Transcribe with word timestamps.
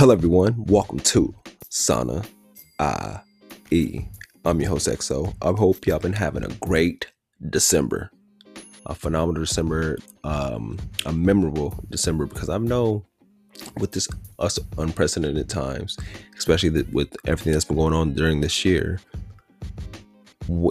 Hello, 0.00 0.14
everyone. 0.14 0.64
Welcome 0.64 0.98
to 1.00 1.34
Sana 1.68 2.24
IE. 3.70 4.08
I'm 4.46 4.58
your 4.58 4.70
host, 4.70 4.88
EXO. 4.88 5.34
I 5.42 5.50
hope 5.50 5.86
y'all 5.86 5.98
been 5.98 6.14
having 6.14 6.42
a 6.42 6.48
great 6.54 7.08
December, 7.50 8.10
a 8.86 8.94
phenomenal 8.94 9.42
December, 9.42 9.98
um, 10.24 10.78
a 11.04 11.12
memorable 11.12 11.78
December 11.90 12.24
because 12.24 12.48
I 12.48 12.56
know 12.56 13.04
with 13.78 13.92
this 13.92 14.08
us 14.38 14.58
unprecedented 14.78 15.50
times, 15.50 15.98
especially 16.38 16.82
with 16.84 17.14
everything 17.26 17.52
that's 17.52 17.66
been 17.66 17.76
going 17.76 17.92
on 17.92 18.14
during 18.14 18.40
this 18.40 18.64
year, 18.64 19.00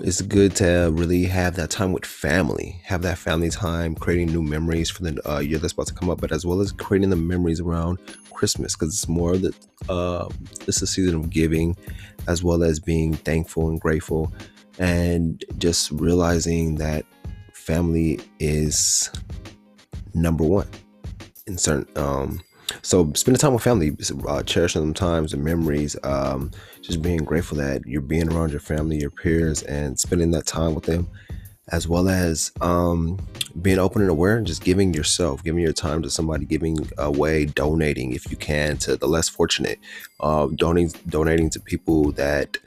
it's 0.04 0.21
good 0.21 0.55
to 0.57 0.89
really 0.93 1.23
have 1.25 1.55
that 1.55 1.70
time 1.70 1.93
with 1.93 2.05
family, 2.05 2.82
have 2.84 3.02
that 3.04 3.18
family 3.18 3.50
time, 3.50 3.95
creating 3.95 4.27
new 4.27 4.41
memories 4.41 4.89
for 4.89 5.04
the 5.04 5.31
uh, 5.31 5.40
year 5.40 5.58
that's 5.58 5.73
about 5.73 5.88
to 5.88 5.94
come 5.94 6.09
up, 6.09 6.20
but 6.20 6.31
as 6.31 6.45
well 6.45 6.59
as 6.59 6.73
creating 6.73 7.09
the 7.09 7.16
memories 7.16 7.62
around 7.62 7.98
Christmas 8.34 8.76
because 8.76 8.94
it's 8.94 9.07
more 9.07 9.38
that 9.38 9.55
uh, 9.88 10.27
it's 10.68 10.81
a 10.81 10.88
season 10.88 11.16
of 11.16 11.30
giving, 11.30 11.77
as 12.27 12.44
well 12.44 12.62
as 12.62 12.80
being 12.80 13.13
thankful 13.13 13.70
and 13.70 13.80
grateful, 13.80 14.34
and 14.80 15.45
just 15.57 15.91
realizing 15.91 16.76
that 16.76 17.05
family 17.54 18.20
is 18.40 19.09
number 20.13 20.43
one 20.43 20.68
in 21.48 21.57
certain 21.57 21.88
um, 21.96 22.41
so 22.82 23.12
spending 23.14 23.40
time 23.40 23.54
with 23.54 23.64
family, 23.64 23.96
uh, 24.28 24.44
cherishing 24.44 24.82
them 24.82 24.94
times 24.94 25.34
and 25.34 25.44
memories, 25.44 25.96
um, 26.04 26.52
just 26.82 27.02
being 27.02 27.23
grateful 27.23 27.58
that 27.58 27.86
you're 27.86 28.02
being 28.02 28.32
around 28.32 28.52
your 28.52 28.60
family, 28.60 29.00
your 29.00 29.10
peers, 29.10 29.64
and 29.64 30.00
spending 30.00 30.32
that 30.32 30.46
time 30.46 30.76
with 30.76 30.86
them, 30.86 31.08
as 31.72 31.88
well 31.88 32.10
as 32.10 32.52
um, 32.62 33.20
being 33.62 33.80
open 33.80 34.02
and 34.02 34.12
aware 34.12 34.38
and 34.38 34.48
just 34.48 34.63
giving 34.63 34.94
yourself, 34.94 35.44
giving 35.44 35.62
your 35.62 35.74
time 35.74 36.02
to 36.02 36.10
somebody, 36.10 36.46
giving 36.46 36.77
away, 36.98 37.46
donating 37.46 38.13
if 38.13 38.30
you 38.30 38.38
can 38.38 38.77
to 38.77 38.96
the 38.96 39.08
less 39.08 39.30
fortunate, 39.30 39.80
uh, 40.20 40.48
donating 40.55 40.93
donating 41.10 41.49
to 41.49 41.60
people 41.60 42.12
that 42.13 42.58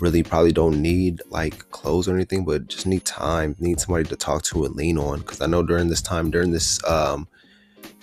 really 0.00 0.22
probably 0.22 0.52
don't 0.52 0.80
need 0.80 1.20
like 1.28 1.68
clothes 1.70 2.08
or 2.08 2.14
anything, 2.14 2.44
but 2.44 2.68
just 2.68 2.86
need 2.86 3.04
time, 3.04 3.56
need 3.58 3.80
somebody 3.80 4.04
to 4.04 4.16
talk 4.16 4.42
to 4.42 4.64
and 4.64 4.76
lean 4.76 4.96
on. 4.96 5.18
Because 5.18 5.40
I 5.40 5.46
know 5.46 5.62
during 5.62 5.88
this 5.88 6.02
time, 6.02 6.30
during 6.30 6.52
this 6.52 6.82
um, 6.84 7.26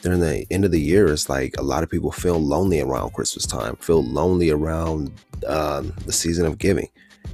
during 0.05 0.19
the 0.19 0.45
end 0.51 0.63
of 0.63 0.69
the 0.69 0.79
year, 0.79 1.07
it's 1.07 1.29
like 1.29 1.55
a 1.57 1.63
lot 1.63 1.81
of 1.81 1.89
people 1.89 2.11
feel 2.11 2.39
lonely 2.39 2.79
around 2.79 3.11
Christmas 3.13 3.47
time, 3.47 3.75
feel 3.77 4.03
lonely 4.03 4.51
around 4.51 5.11
um, 5.47 5.91
the 6.05 6.13
season 6.13 6.45
of 6.45 6.59
giving. 6.59 6.87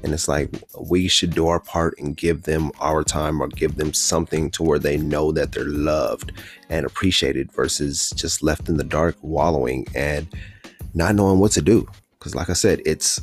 And 0.03 0.13
it's 0.13 0.29
like 0.29 0.49
we 0.79 1.09
should 1.09 1.31
do 1.31 1.47
our 1.47 1.59
part 1.59 1.99
and 1.99 2.15
give 2.15 2.43
them 2.43 2.71
our 2.79 3.03
time 3.03 3.41
or 3.41 3.49
give 3.49 3.75
them 3.75 3.93
something 3.93 4.49
to 4.51 4.63
where 4.63 4.79
they 4.79 4.95
know 4.95 5.33
that 5.33 5.51
they're 5.51 5.65
loved 5.65 6.31
and 6.69 6.85
appreciated 6.85 7.51
versus 7.51 8.11
just 8.11 8.41
left 8.41 8.69
in 8.69 8.77
the 8.77 8.85
dark, 8.85 9.17
wallowing 9.21 9.85
and 9.93 10.29
not 10.93 11.13
knowing 11.13 11.39
what 11.39 11.51
to 11.51 11.61
do. 11.61 11.85
Because, 12.17 12.35
like 12.35 12.49
I 12.49 12.53
said, 12.53 12.81
it's 12.85 13.19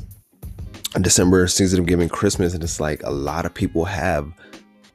December 1.01 1.47
season 1.47 1.79
of 1.79 1.87
giving 1.87 2.07
Christmas, 2.07 2.53
and 2.53 2.63
it's 2.63 2.79
like 2.79 3.01
a 3.01 3.11
lot 3.11 3.47
of 3.47 3.53
people 3.55 3.85
have 3.85 4.31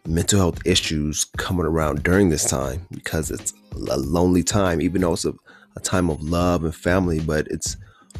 mental 0.06 0.38
health 0.38 0.64
issues 0.64 1.24
coming 1.38 1.66
around 1.66 2.04
during 2.04 2.28
this 2.28 2.48
time 2.48 2.86
because 2.92 3.32
it's 3.32 3.52
a 3.74 3.96
lonely 3.96 4.42
time, 4.42 4.80
even 4.80 5.02
though 5.02 5.12
it's 5.12 5.24
a, 5.24 5.34
a 5.76 5.80
time 5.80 6.10
of 6.10 6.22
love 6.22 6.64
and 6.64 6.74
family, 6.74 7.20
but 7.20 7.46
it's 7.48 7.76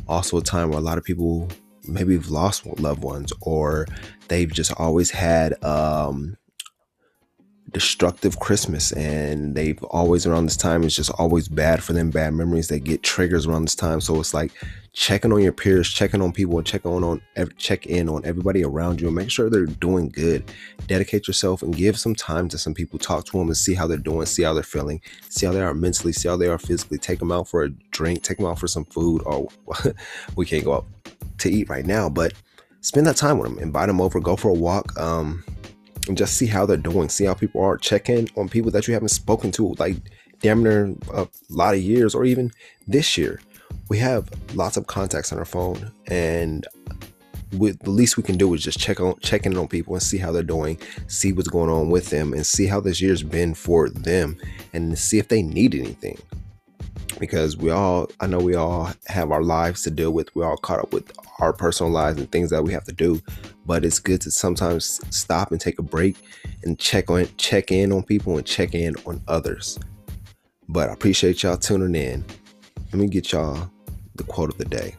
also 0.09 0.39
a 0.39 0.43
time 0.43 0.71
where 0.71 0.79
a 0.79 0.83
lot 0.83 0.99
of 0.99 1.05
people 1.05 1.49
maybe 1.87 2.15
have 2.15 2.31
lost 2.31 2.67
loved 2.81 3.03
ones 3.03 3.33
or 3.43 3.87
they've 4.29 4.53
just 4.53 4.73
always 4.79 5.11
had 5.11 5.63
um, 5.65 6.37
destructive 7.75 8.39
Christmas 8.39 8.93
and 8.93 9.57
they've 9.57 9.83
always 9.85 10.27
around 10.27 10.47
this 10.47 10.57
time 10.57 10.85
it's 10.85 10.95
just 10.95 11.11
always 11.19 11.49
bad 11.49 11.83
for 11.83 11.93
them, 11.93 12.09
bad 12.09 12.33
memories. 12.33 12.69
They 12.69 12.79
get 12.79 13.03
triggers 13.03 13.47
around 13.47 13.65
this 13.65 13.75
time. 13.75 14.01
So 14.01 14.19
it's 14.21 14.33
like 14.33 14.53
checking 14.93 15.33
on 15.33 15.43
your 15.43 15.53
peers, 15.53 15.89
checking 15.89 16.23
on 16.23 16.33
people, 16.33 16.63
checking 16.63 16.93
on, 16.93 17.03
on 17.03 17.21
check 17.59 17.87
in 17.87 18.09
on 18.09 18.25
everybody 18.25 18.65
around 18.65 19.01
you 19.01 19.09
and 19.09 19.17
make 19.17 19.29
sure 19.29 19.51
they're 19.51 19.67
doing 19.67 20.09
good. 20.09 20.45
Dedicate 20.87 21.27
yourself 21.27 21.63
and 21.63 21.77
give 21.77 21.99
some 21.99 22.15
time 22.15 22.49
to 22.51 22.59
some 22.59 22.75
people. 22.75 22.97
Talk 22.99 23.25
to 23.27 23.33
them 23.33 23.49
and 23.49 23.57
see 23.57 23.75
how 23.75 23.89
they're 23.89 23.99
doing, 23.99 24.25
see 24.25 24.45
how 24.45 24.55
they're 24.55 24.63
feeling, 24.63 25.01
see 25.29 25.45
how 25.45 25.53
they 25.53 25.61
are 25.61 25.75
mentally, 25.75 26.13
see 26.13 26.29
how 26.29 26.37
they 26.37 26.47
are 26.47 26.59
physically. 26.59 26.99
Take 26.99 27.19
them 27.19 27.33
out 27.33 27.49
for 27.49 27.65
a 27.65 27.71
drink, 27.91 28.23
take 28.23 28.39
them 28.39 28.47
out 28.47 28.61
for 28.61 28.69
some 28.69 28.85
food, 28.85 29.21
or 29.27 29.49
we 30.37 30.47
can't 30.47 30.65
go 30.65 30.75
out 30.75 30.87
to 31.39 31.51
eat 31.51 31.69
right 31.69 31.85
now, 31.85 32.09
but 32.09 32.35
spend 32.83 33.05
that 33.09 33.17
time 33.17 33.39
with 33.39 33.51
them. 33.51 33.59
Invite 33.59 33.89
them 33.89 34.01
over, 34.01 34.21
go 34.21 34.37
for 34.37 34.51
a 34.51 34.55
walk. 34.55 34.97
Um, 34.97 35.43
and 36.09 36.17
just 36.17 36.37
see 36.37 36.47
how 36.47 36.67
they're 36.67 36.77
doing, 36.77 37.09
see 37.09 37.25
how 37.25 37.35
people 37.35 37.63
are. 37.63 37.77
Check 37.77 38.09
in 38.09 38.29
on 38.37 38.49
people 38.49 38.71
that 38.71 38.87
you 38.87 38.95
haven't 38.95 39.09
spoken 39.09 39.51
to 39.53 39.75
like 39.79 39.97
damn 40.41 40.63
near 40.63 40.95
a 41.13 41.27
lot 41.49 41.75
of 41.75 41.81
years 41.81 42.15
or 42.15 42.25
even 42.25 42.51
this 42.87 43.17
year. 43.17 43.41
We 43.89 43.99
have 43.99 44.29
lots 44.55 44.77
of 44.77 44.87
contacts 44.87 45.33
on 45.33 45.39
our 45.39 45.45
phone, 45.45 45.93
and 46.07 46.67
with 47.53 47.79
the 47.81 47.91
least 47.91 48.17
we 48.17 48.23
can 48.23 48.37
do 48.37 48.53
is 48.55 48.63
just 48.63 48.79
check 48.79 49.01
on 49.01 49.19
checking 49.21 49.57
on 49.57 49.69
people 49.69 49.95
and 49.95 50.03
see 50.03 50.19
how 50.19 50.33
they're 50.33 50.43
doing, 50.43 50.79
see 51.07 51.33
what's 51.33 51.49
going 51.49 51.71
on 51.71 51.91
with 51.91 52.11
them, 52.11 52.33
and 52.33 52.47
see 52.47 52.67
how 52.67 52.81
this 52.81 53.01
year's 53.01 53.23
been 53.23 53.55
for 53.55 53.89
them, 53.89 54.37
and 54.73 54.99
see 54.99 55.19
if 55.19 55.29
they 55.29 55.43
need 55.43 55.75
anything 55.75 56.19
because 57.19 57.57
we 57.57 57.71
all 57.71 58.11
I 58.21 58.27
know 58.27 58.39
we 58.39 58.55
all 58.55 58.91
have 59.07 59.31
our 59.31 59.43
lives 59.43 59.83
to 59.83 59.91
deal 59.91 60.13
with. 60.13 60.35
We're 60.35 60.47
all 60.47 60.57
caught 60.57 60.81
up 60.81 60.93
with 60.93 61.13
our 61.41 61.53
personal 61.53 61.93
lives 61.93 62.19
and 62.19 62.31
things 62.31 62.51
that 62.51 62.63
we 62.63 62.73
have 62.73 62.85
to 62.85 62.93
do. 62.93 63.21
But 63.67 63.85
it's 63.85 63.99
good 63.99 64.21
to 64.23 64.31
sometimes 64.31 65.01
stop 65.11 65.53
and 65.53 65.61
take 65.61 65.79
a 65.79 65.83
break 65.83 66.17
and 66.63 66.79
check 66.79 67.11
on 67.11 67.27
check 67.37 67.71
in 67.71 67.93
on 67.93 68.03
people 68.03 68.37
and 68.37 68.47
check 68.47 68.75
in 68.75 68.95
on 69.07 69.23
others. 69.29 69.79
But 70.69 70.91
I 70.91 70.93
appreciate 70.93 71.43
y'all 71.43 71.57
tuning 71.57 71.95
in. 71.95 72.25
Let 72.93 73.01
me 73.01 73.07
get 73.09 73.33
y'all 73.33 73.71
the 74.15 74.25
quote 74.25 74.51
of 74.51 74.59
the 74.59 74.65
day. 74.65 74.97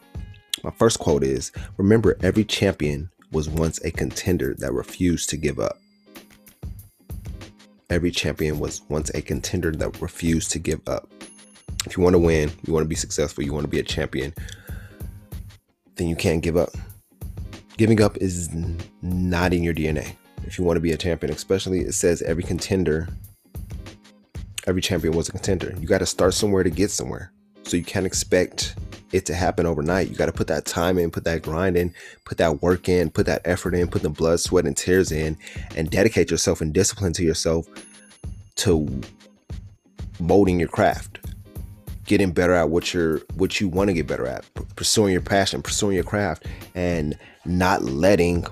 My 0.63 0.71
first 0.71 0.99
quote 0.99 1.23
is 1.23 1.51
Remember, 1.77 2.17
every 2.21 2.43
champion 2.43 3.09
was 3.31 3.49
once 3.49 3.83
a 3.83 3.91
contender 3.91 4.55
that 4.59 4.73
refused 4.73 5.29
to 5.29 5.37
give 5.37 5.59
up. 5.59 5.79
Every 7.89 8.11
champion 8.11 8.59
was 8.59 8.81
once 8.89 9.09
a 9.11 9.21
contender 9.21 9.71
that 9.71 10.01
refused 10.01 10.51
to 10.51 10.59
give 10.59 10.81
up. 10.87 11.07
If 11.85 11.97
you 11.97 12.03
want 12.03 12.15
to 12.15 12.19
win, 12.19 12.51
you 12.65 12.73
want 12.73 12.83
to 12.83 12.89
be 12.89 12.95
successful, 12.95 13.43
you 13.43 13.53
want 13.53 13.63
to 13.63 13.69
be 13.69 13.79
a 13.79 13.83
champion, 13.83 14.33
then 15.95 16.07
you 16.07 16.15
can't 16.15 16.41
give 16.41 16.57
up. 16.57 16.69
Giving 17.77 18.01
up 18.01 18.17
is 18.17 18.49
not 19.01 19.53
in 19.53 19.63
your 19.63 19.73
DNA. 19.73 20.15
If 20.43 20.57
you 20.57 20.63
want 20.63 20.77
to 20.77 20.81
be 20.81 20.91
a 20.91 20.97
champion, 20.97 21.31
especially 21.31 21.81
it 21.81 21.93
says 21.93 22.21
every 22.21 22.43
contender, 22.43 23.07
every 24.65 24.81
champion 24.81 25.15
was 25.15 25.29
a 25.29 25.31
contender. 25.31 25.75
You 25.79 25.87
got 25.87 25.99
to 25.99 26.05
start 26.05 26.33
somewhere 26.33 26.63
to 26.63 26.69
get 26.69 26.89
somewhere. 26.91 27.31
So 27.63 27.77
you 27.77 27.83
can't 27.83 28.05
expect 28.05 28.75
it 29.11 29.25
to 29.25 29.33
happen 29.33 29.65
overnight. 29.65 30.09
You 30.09 30.15
got 30.15 30.27
to 30.27 30.31
put 30.31 30.47
that 30.47 30.65
time 30.65 30.97
in, 30.97 31.11
put 31.11 31.23
that 31.23 31.41
grind 31.41 31.77
in, 31.77 31.93
put 32.25 32.37
that 32.37 32.61
work 32.61 32.89
in, 32.89 33.09
put 33.09 33.25
that 33.25 33.41
effort 33.45 33.73
in, 33.73 33.87
put 33.87 34.01
the 34.01 34.09
blood, 34.09 34.39
sweat, 34.39 34.65
and 34.65 34.75
tears 34.75 35.11
in, 35.11 35.37
and 35.75 35.89
dedicate 35.89 36.31
yourself 36.31 36.61
and 36.61 36.73
discipline 36.73 37.13
to 37.13 37.23
yourself 37.23 37.67
to 38.55 39.01
molding 40.19 40.59
your 40.59 40.69
craft 40.69 41.19
getting 42.05 42.31
better 42.31 42.53
at 42.53 42.69
what 42.69 42.93
you're 42.93 43.19
what 43.35 43.59
you 43.59 43.67
want 43.67 43.89
to 43.89 43.93
get 43.93 44.07
better 44.07 44.27
at 44.27 44.45
pursuing 44.75 45.11
your 45.11 45.21
passion 45.21 45.61
pursuing 45.61 45.95
your 45.95 46.03
craft 46.03 46.45
and 46.75 47.17
not 47.45 47.83
letting 47.83 48.45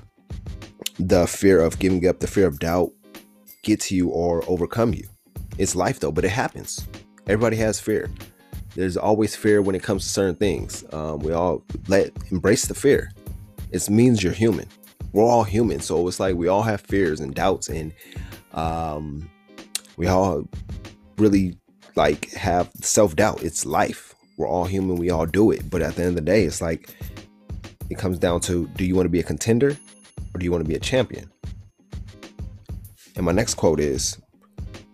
the 0.99 1.25
fear 1.27 1.59
of 1.59 1.79
giving 1.79 2.05
up 2.07 2.19
the 2.19 2.27
fear 2.27 2.47
of 2.47 2.59
doubt 2.59 2.91
get 3.63 3.79
to 3.79 3.95
you 3.95 4.09
or 4.09 4.43
overcome 4.47 4.93
you. 4.93 5.07
It's 5.57 5.75
life 5.75 5.99
though 5.99 6.11
but 6.11 6.25
it 6.25 6.29
happens. 6.29 6.87
Everybody 7.27 7.57
has 7.57 7.79
fear. 7.79 8.09
There's 8.75 8.97
always 8.97 9.35
fear 9.35 9.61
when 9.61 9.75
it 9.75 9.83
comes 9.83 10.03
to 10.03 10.09
certain 10.09 10.35
things. 10.35 10.83
Um, 10.91 11.19
we 11.19 11.31
all 11.31 11.63
let 11.87 12.11
embrace 12.31 12.65
the 12.65 12.73
fear. 12.73 13.11
It 13.71 13.87
means 13.89 14.23
you're 14.23 14.33
human. 14.33 14.67
We're 15.13 15.23
all 15.23 15.43
human 15.43 15.79
so 15.79 16.07
it's 16.07 16.19
like 16.19 16.35
we 16.35 16.47
all 16.47 16.63
have 16.63 16.81
fears 16.81 17.19
and 17.19 17.33
doubts 17.33 17.69
and 17.69 17.93
um, 18.53 19.29
we 19.97 20.07
all 20.07 20.47
really 21.17 21.57
like 21.95 22.31
have 22.31 22.69
self 22.81 23.15
doubt. 23.15 23.43
It's 23.43 23.65
life. 23.65 24.15
We're 24.37 24.47
all 24.47 24.65
human. 24.65 24.95
We 24.95 25.09
all 25.09 25.25
do 25.25 25.51
it. 25.51 25.69
But 25.69 25.81
at 25.81 25.95
the 25.95 26.03
end 26.03 26.09
of 26.09 26.15
the 26.15 26.21
day, 26.21 26.43
it's 26.43 26.61
like 26.61 26.89
it 27.89 27.97
comes 27.97 28.17
down 28.17 28.39
to 28.41 28.67
do 28.75 28.85
you 28.85 28.95
want 28.95 29.05
to 29.05 29.09
be 29.09 29.19
a 29.19 29.23
contender 29.23 29.77
or 30.33 30.39
do 30.39 30.45
you 30.45 30.51
want 30.51 30.63
to 30.63 30.67
be 30.67 30.75
a 30.75 30.79
champion? 30.79 31.29
And 33.15 33.25
my 33.25 33.31
next 33.31 33.55
quote 33.55 33.79
is 33.79 34.17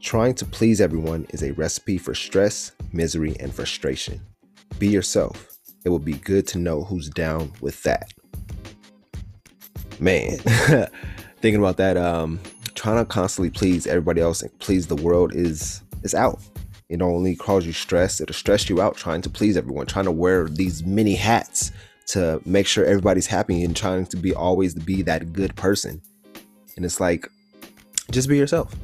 trying 0.01 0.33
to 0.35 0.45
please 0.45 0.81
everyone 0.81 1.25
is 1.29 1.43
a 1.43 1.51
recipe 1.53 1.97
for 1.97 2.13
stress, 2.13 2.71
misery, 2.91 3.35
and 3.39 3.53
frustration. 3.53 4.21
Be 4.77 4.87
yourself. 4.87 5.47
It 5.85 5.89
will 5.89 5.99
be 5.99 6.13
good 6.13 6.47
to 6.47 6.57
know 6.57 6.83
who's 6.83 7.09
down 7.09 7.53
with 7.61 7.81
that. 7.83 8.11
Man, 9.99 10.37
thinking 11.41 11.59
about 11.59 11.77
that, 11.77 11.97
um, 11.97 12.39
trying 12.75 12.97
to 12.97 13.05
constantly 13.05 13.49
please 13.49 13.87
everybody 13.87 14.21
else 14.21 14.41
and 14.41 14.59
please 14.59 14.87
the 14.87 14.95
world 14.95 15.33
is 15.33 15.81
is 16.03 16.13
out. 16.13 16.39
It 16.89 17.03
only 17.03 17.35
cause 17.35 17.67
you 17.67 17.71
stress. 17.71 18.19
It'll 18.19 18.33
stress 18.33 18.67
you 18.67 18.81
out 18.81 18.97
trying 18.97 19.21
to 19.21 19.29
please 19.29 19.55
everyone, 19.55 19.85
trying 19.85 20.05
to 20.05 20.11
wear 20.11 20.47
these 20.47 20.83
many 20.83 21.13
hats 21.15 21.71
to 22.07 22.41
make 22.45 22.65
sure 22.65 22.83
everybody's 22.83 23.27
happy 23.27 23.63
and 23.63 23.75
trying 23.75 24.07
to 24.07 24.17
be 24.17 24.33
always 24.33 24.73
to 24.73 24.79
be 24.79 25.03
that 25.03 25.31
good 25.31 25.55
person. 25.55 26.01
And 26.75 26.83
it's 26.83 26.99
like, 26.99 27.27
just 28.09 28.27
be 28.27 28.37
yourself. 28.37 28.75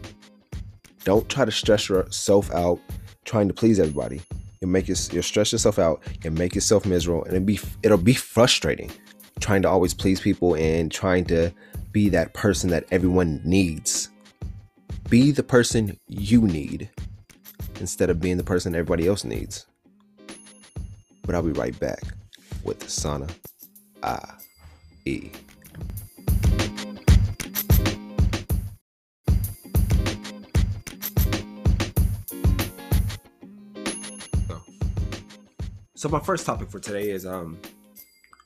Don't 1.03 1.27
try 1.29 1.45
to 1.45 1.51
stress 1.51 1.89
yourself 1.89 2.51
out 2.51 2.79
trying 3.23 3.47
to 3.47 3.53
please 3.53 3.79
everybody. 3.79 4.21
You'll 4.61 4.69
make 4.69 4.87
you 4.87 4.95
you'll 5.11 5.23
stress 5.23 5.51
yourself 5.51 5.79
out. 5.79 6.01
You'll 6.23 6.33
make 6.33 6.55
yourself 6.55 6.85
miserable, 6.85 7.23
and 7.25 7.33
it'll 7.33 7.45
be 7.45 7.59
it'll 7.83 7.97
be 7.97 8.13
frustrating, 8.13 8.91
trying 9.39 9.63
to 9.63 9.69
always 9.69 9.93
please 9.93 10.19
people 10.19 10.55
and 10.55 10.91
trying 10.91 11.25
to 11.25 11.51
be 11.91 12.09
that 12.09 12.33
person 12.33 12.69
that 12.69 12.85
everyone 12.91 13.41
needs. 13.43 14.09
Be 15.09 15.31
the 15.31 15.43
person 15.43 15.99
you 16.07 16.41
need 16.41 16.89
instead 17.79 18.09
of 18.09 18.19
being 18.19 18.37
the 18.37 18.43
person 18.43 18.75
everybody 18.75 19.07
else 19.07 19.23
needs. 19.23 19.65
But 21.23 21.35
I'll 21.35 21.41
be 21.41 21.51
right 21.51 21.77
back 21.79 22.01
with 22.63 22.89
Sana 22.89 23.27
I 24.03 24.33
E. 25.05 25.31
So 35.97 36.09
my 36.09 36.19
first 36.19 36.45
topic 36.45 36.69
for 36.69 36.79
today 36.79 37.09
is 37.09 37.25
um 37.25 37.57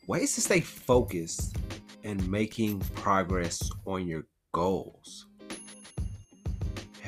ways 0.07 0.33
to 0.35 0.41
stay 0.41 0.61
focused 0.61 1.57
and 2.05 2.25
making 2.31 2.79
progress 2.95 3.69
on 3.85 4.07
your 4.07 4.23
goals. 4.53 5.28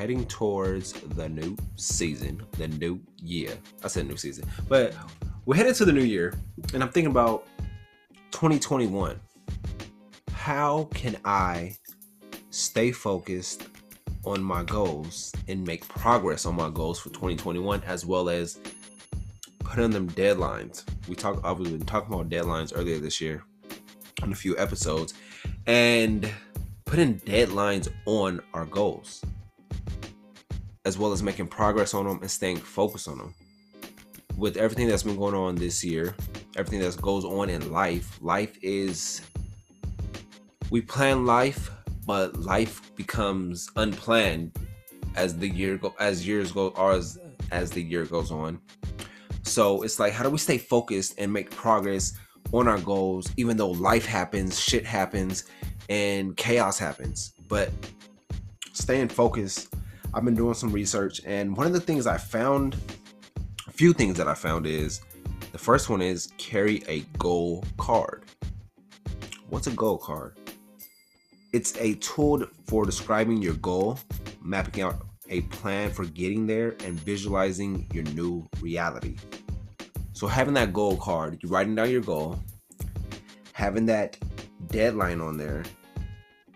Heading 0.01 0.25
towards 0.25 0.93
the 0.93 1.29
new 1.29 1.55
season, 1.75 2.41
the 2.53 2.67
new 2.69 2.99
year. 3.21 3.55
I 3.83 3.87
said 3.87 4.07
new 4.07 4.17
season, 4.17 4.45
but 4.67 4.95
we're 5.45 5.53
headed 5.53 5.75
to 5.75 5.85
the 5.85 5.91
new 5.91 6.01
year, 6.01 6.33
and 6.73 6.81
I'm 6.81 6.89
thinking 6.89 7.11
about 7.11 7.45
2021. 8.31 9.19
How 10.33 10.85
can 10.95 11.17
I 11.23 11.77
stay 12.49 12.91
focused 12.91 13.67
on 14.25 14.41
my 14.41 14.63
goals 14.63 15.33
and 15.47 15.63
make 15.67 15.87
progress 15.87 16.47
on 16.47 16.55
my 16.55 16.71
goals 16.71 16.99
for 16.99 17.09
2021 17.09 17.83
as 17.85 18.03
well 18.03 18.27
as 18.27 18.57
put 19.59 19.77
on 19.77 19.91
them 19.91 20.09
deadlines. 20.09 20.83
We 21.07 21.13
talked 21.13 21.45
uh, 21.45 21.51
I've 21.51 21.59
been 21.59 21.79
talking 21.81 22.11
about 22.11 22.27
deadlines 22.27 22.73
earlier 22.75 22.97
this 22.97 23.21
year 23.21 23.43
on 24.23 24.31
a 24.31 24.35
few 24.35 24.57
episodes 24.57 25.13
and 25.67 26.27
putting 26.85 27.19
deadlines 27.19 27.87
on 28.07 28.41
our 28.55 28.65
goals 28.65 29.23
as 30.85 30.97
well 30.97 31.11
as 31.11 31.21
making 31.21 31.47
progress 31.47 31.93
on 31.93 32.05
them 32.07 32.19
and 32.21 32.31
staying 32.31 32.57
focused 32.57 33.07
on 33.07 33.17
them. 33.17 33.33
With 34.37 34.57
everything 34.57 34.87
that's 34.87 35.03
been 35.03 35.17
going 35.17 35.35
on 35.35 35.55
this 35.55 35.83
year, 35.83 36.15
everything 36.55 36.79
that 36.79 36.99
goes 37.01 37.25
on 37.25 37.49
in 37.49 37.71
life, 37.71 38.17
life 38.21 38.57
is 38.61 39.21
we 40.69 40.81
plan 40.81 41.25
life, 41.25 41.69
but 42.05 42.39
life 42.39 42.95
becomes 42.95 43.69
unplanned 43.75 44.51
as 45.15 45.37
the 45.37 45.49
year 45.49 45.77
go 45.77 45.93
as 45.99 46.25
years 46.25 46.51
go 46.51 46.69
or 46.69 46.93
as, 46.93 47.19
as 47.51 47.69
the 47.71 47.81
year 47.81 48.05
goes 48.05 48.31
on 48.31 48.59
so 49.43 49.81
it's 49.81 49.99
like, 49.99 50.13
how 50.13 50.23
do 50.23 50.29
we 50.29 50.37
stay 50.37 50.57
focused 50.57 51.15
and 51.17 51.31
make 51.31 51.51
progress 51.51 52.13
on 52.51 52.67
our 52.67 52.79
goals, 52.79 53.29
even 53.37 53.57
though 53.57 53.71
life 53.71 54.05
happens, 54.05 54.59
shit 54.59 54.85
happens, 54.85 55.45
and 55.89 56.35
chaos 56.37 56.77
happens? 56.77 57.33
But 57.47 57.71
staying 58.73 59.09
focused, 59.09 59.73
I've 60.13 60.25
been 60.25 60.35
doing 60.35 60.53
some 60.53 60.73
research, 60.73 61.21
and 61.25 61.55
one 61.55 61.65
of 61.65 61.71
the 61.71 61.79
things 61.79 62.05
I 62.05 62.17
found, 62.17 62.75
a 63.65 63.71
few 63.71 63.93
things 63.93 64.17
that 64.17 64.27
I 64.27 64.33
found 64.33 64.65
is 64.65 64.99
the 65.53 65.57
first 65.57 65.89
one 65.89 66.01
is 66.01 66.33
carry 66.37 66.83
a 66.89 66.99
goal 67.17 67.63
card. 67.77 68.25
What's 69.49 69.67
a 69.67 69.71
goal 69.71 69.97
card? 69.97 70.37
It's 71.53 71.77
a 71.77 71.95
tool 71.95 72.45
for 72.67 72.85
describing 72.85 73.41
your 73.41 73.53
goal, 73.53 73.99
mapping 74.41 74.83
out 74.83 75.05
a 75.29 75.41
plan 75.41 75.91
for 75.91 76.03
getting 76.03 76.45
there, 76.45 76.75
and 76.83 76.99
visualizing 76.99 77.87
your 77.93 78.03
new 78.03 78.49
reality. 78.59 79.15
So 80.11 80.27
having 80.27 80.55
that 80.55 80.73
goal 80.73 80.97
card, 80.97 81.39
you're 81.41 81.51
writing 81.53 81.75
down 81.75 81.89
your 81.89 82.01
goal, 82.01 82.37
having 83.53 83.85
that 83.85 84.17
deadline 84.67 85.21
on 85.21 85.37
there, 85.37 85.63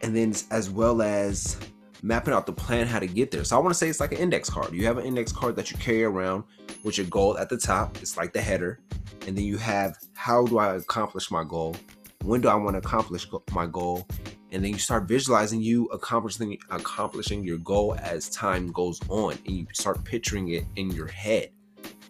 and 0.02 0.14
then 0.14 0.34
as 0.52 0.70
well 0.70 1.02
as 1.02 1.58
mapping 2.02 2.34
out 2.34 2.46
the 2.46 2.54
plan 2.54 2.88
how 2.88 3.00
to 3.00 3.08
get 3.08 3.32
there. 3.32 3.44
So 3.44 3.56
I 3.56 3.60
want 3.60 3.72
to 3.72 3.78
say 3.78 3.90
it's 3.90 4.00
like 4.00 4.12
an 4.12 4.20
index 4.20 4.50
card. 4.50 4.74
You 4.74 4.86
have 4.86 4.98
an 4.98 5.06
index 5.06 5.32
card 5.32 5.56
that 5.56 5.72
you 5.72 5.78
carry 5.78 6.04
around 6.04 6.44
with 6.84 6.98
your 6.98 7.08
goal 7.08 7.38
at 7.38 7.50
the 7.50 7.58
top. 7.58 7.98
It's 8.02 8.18
like 8.18 8.34
the 8.34 8.42
header. 8.42 8.80
And 9.28 9.38
then 9.38 9.46
you 9.46 9.58
have 9.58 9.98
how 10.14 10.46
do 10.46 10.60
I 10.60 10.76
accomplish 10.76 11.32
my 11.32 11.44
goal? 11.44 11.76
When 12.24 12.42
do 12.42 12.48
I 12.48 12.56
want 12.56 12.76
to 12.76 12.80
accomplish 12.80 13.28
my 13.52 13.66
goal? 13.66 14.08
And 14.52 14.64
then 14.64 14.72
you 14.72 14.80
start 14.80 15.08
visualizing 15.08 15.62
you 15.62 15.86
accomplishing 15.88 16.58
accomplishing 16.70 17.44
your 17.44 17.58
goal 17.58 17.96
as 18.02 18.30
time 18.30 18.72
goes 18.72 19.00
on 19.10 19.34
and 19.46 19.58
you 19.58 19.68
start 19.74 20.04
picturing 20.04 20.50
it 20.50 20.64
in 20.76 20.92
your 20.92 21.08
head 21.08 21.50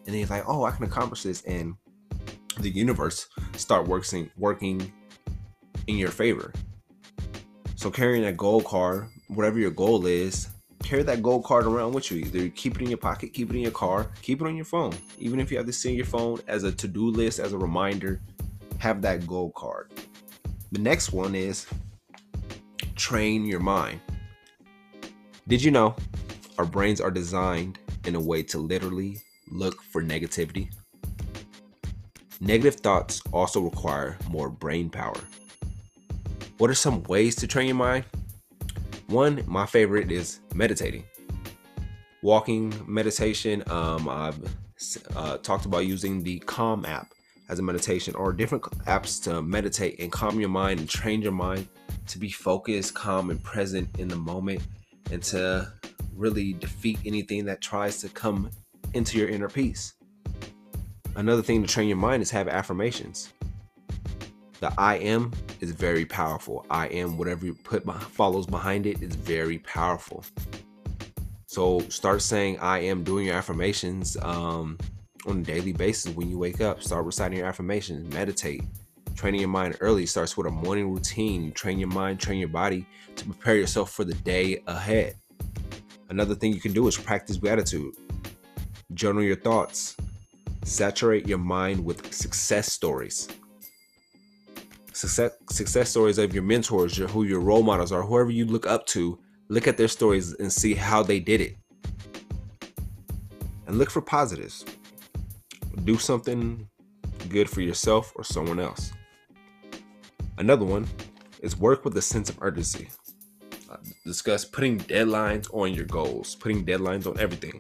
and 0.06 0.14
then 0.14 0.20
he's 0.20 0.30
like, 0.30 0.44
oh, 0.48 0.66
I 0.66 0.72
can 0.72 0.86
accomplish 0.86 1.24
this, 1.24 1.42
and 1.44 1.76
the 2.60 2.70
universe 2.70 3.28
start 3.56 3.88
working 3.88 4.30
working 4.38 4.94
in 5.88 5.98
your 5.98 6.12
favor. 6.12 6.54
So 7.76 7.90
carrying 7.90 8.26
a 8.26 8.32
goal 8.32 8.62
card, 8.62 9.08
whatever 9.28 9.60
your 9.60 9.72
goal 9.72 10.06
is, 10.06 10.50
carry 10.84 11.04
that 11.04 11.24
goal 11.24 11.42
card 11.42 11.66
around 11.66 11.94
with 11.94 12.12
you. 12.12 12.20
Either 12.26 12.50
keep 12.50 12.76
it 12.76 12.82
in 12.82 12.90
your 12.90 12.98
pocket, 12.98 13.34
keep 13.34 13.50
it 13.50 13.56
in 13.56 13.62
your 13.62 13.72
car, 13.72 14.12
keep 14.22 14.42
it 14.42 14.48
on 14.48 14.56
your 14.56 14.66
phone. 14.66 14.94
Even 15.18 15.40
if 15.40 15.52
you 15.52 15.58
have 15.58 15.66
to 15.66 15.74
see 15.74 15.90
in 15.90 15.96
your 15.96 16.06
phone 16.06 16.40
as 16.48 16.64
a 16.64 16.72
to-do 16.72 17.10
list, 17.10 17.40
as 17.40 17.54
a 17.54 17.58
reminder, 17.58 18.22
have 18.80 19.02
that 19.02 19.26
goal 19.26 19.52
card. 19.52 19.92
The 20.72 20.80
next 20.80 21.12
one 21.12 21.36
is 21.36 21.66
train 22.96 23.46
your 23.46 23.60
mind. 23.60 24.00
Did 25.48 25.64
you 25.64 25.72
know 25.72 25.96
our 26.58 26.66
brains 26.66 27.02
are 27.02 27.12
designed 27.12 27.80
in 28.06 28.16
a 28.16 28.20
way 28.20 28.42
to 28.44 28.58
literally 28.60 29.18
look 29.52 29.82
for 29.84 30.02
negativity. 30.02 30.72
Negative 32.40 32.76
thoughts 32.76 33.22
also 33.32 33.62
require 33.62 34.18
more 34.30 34.50
brain 34.50 34.90
power. 34.90 35.20
What 36.58 36.70
are 36.70 36.76
some 36.76 37.04
ways 37.04 37.36
to 37.38 37.48
train 37.48 37.68
your 37.68 37.76
mind? 37.76 38.06
One, 39.08 39.44
my 39.46 39.66
favorite 39.66 40.12
is 40.12 40.40
meditating. 40.54 41.04
Walking 42.24 42.74
meditation. 42.88 43.64
Um, 43.68 44.10
I've 44.10 44.40
uh, 45.16 45.38
talked 45.38 45.66
about 45.66 45.86
using 45.86 46.24
the 46.24 46.40
Calm 46.40 46.86
app 46.86 47.14
as 47.50 47.60
a 47.60 47.62
meditation 47.62 48.16
or 48.16 48.34
different 48.34 48.64
apps 48.88 49.24
to 49.24 49.42
meditate 49.44 50.00
and 50.00 50.12
calm 50.12 50.40
your 50.40 50.50
mind 50.50 50.80
and 50.80 50.90
train 50.90 51.22
your 51.22 51.32
mind 51.32 51.68
to 52.08 52.18
be 52.18 52.30
focused, 52.30 52.96
calm, 52.96 53.30
and 53.30 53.44
present 53.44 53.88
in 54.00 54.08
the 54.08 54.16
moment 54.16 54.62
and 55.12 55.22
to 55.22 55.72
really 56.16 56.54
defeat 56.54 56.98
anything 57.06 57.46
that 57.46 57.62
tries 57.62 58.02
to 58.02 58.10
come 58.10 58.50
into 58.96 59.20
your 59.20 59.30
inner 59.30 59.50
peace. 59.50 59.94
Another 61.16 61.44
thing 61.44 61.62
to 61.62 61.68
train 61.68 61.88
your 61.88 61.98
mind 61.98 62.24
is 62.24 62.32
have 62.32 62.48
affirmations. 62.48 63.34
The 64.66 64.74
I 64.80 64.96
am 64.96 65.32
is 65.62 65.70
very 65.70 66.06
powerful. 66.06 66.66
I 66.72 66.88
am 66.88 67.20
whatever 67.20 67.46
you 67.46 67.54
put 67.54 67.84
follows 67.86 68.48
behind 68.48 68.88
it 68.88 69.00
is 69.00 69.16
very 69.16 69.60
powerful. 69.60 70.24
So 71.46 71.82
start 71.90 72.24
saying 72.24 72.58
I 72.58 72.80
am 72.80 73.04
doing 73.04 73.28
your 73.28 73.36
affirmations 73.36 74.18
um, 74.24 74.80
on 75.28 75.42
a 75.42 75.44
daily 75.44 75.72
basis 75.72 76.16
when 76.16 76.32
you 76.32 76.40
wake 76.40 76.62
up. 76.62 76.82
Start 76.82 77.06
reciting 77.06 77.38
your 77.38 77.48
affirmations, 77.48 78.12
meditate. 78.12 78.64
Training 79.16 79.42
your 79.42 79.52
mind 79.52 79.78
early 79.82 80.08
starts 80.08 80.36
with 80.36 80.48
a 80.48 80.50
morning 80.50 80.92
routine. 80.92 81.44
You 81.44 81.52
train 81.52 81.78
your 81.78 81.90
mind, 81.90 82.20
train 82.20 82.40
your 82.40 82.50
body 82.50 82.88
to 83.18 83.26
prepare 83.26 83.58
yourself 83.58 83.92
for 83.92 84.04
the 84.04 84.16
day 84.16 84.64
ahead. 84.66 85.14
Another 86.10 86.34
thing 86.34 86.52
you 86.52 86.60
can 86.60 86.74
do 86.74 86.88
is 86.88 86.98
practice 86.98 87.38
gratitude. 87.38 87.94
Journal 88.96 89.22
your 89.22 89.36
thoughts. 89.36 89.96
Saturate 90.64 91.28
your 91.28 91.38
mind 91.38 91.86
with 91.86 92.12
success 92.12 92.74
stories. 92.74 93.28
Success, 94.96 95.34
success 95.50 95.90
stories 95.90 96.18
of 96.18 96.34
your 96.34 96.42
mentors, 96.42 96.98
your, 96.98 97.10
who 97.10 97.24
your 97.24 97.42
role 97.42 97.64
models 97.64 97.92
are, 97.92 98.02
whoever 98.02 98.32
you 98.32 98.46
look 98.46 98.66
up 98.66 98.86
to. 98.86 99.20
Look 99.50 99.68
at 99.68 99.76
their 99.76 99.90
stories 99.90 100.34
and 100.36 100.52
see 100.52 100.74
how 100.74 101.04
they 101.04 101.20
did 101.20 101.42
it. 101.42 101.58
And 103.68 103.78
look 103.78 103.92
for 103.92 104.02
positives. 104.02 104.64
Do 105.84 105.98
something 105.98 106.70
good 107.28 107.50
for 107.50 107.60
yourself 107.60 108.14
or 108.16 108.24
someone 108.24 108.58
else. 108.58 108.94
Another 110.38 110.64
one 110.64 110.88
is 111.42 111.58
work 111.58 111.84
with 111.84 111.98
a 111.98 112.02
sense 112.02 112.30
of 112.30 112.38
urgency. 112.42 112.88
Uh, 113.70 113.76
discuss 114.06 114.46
putting 114.46 114.80
deadlines 114.80 115.54
on 115.54 115.74
your 115.74 115.86
goals, 115.86 116.36
putting 116.36 116.66
deadlines 116.66 117.06
on 117.06 117.20
everything. 117.20 117.60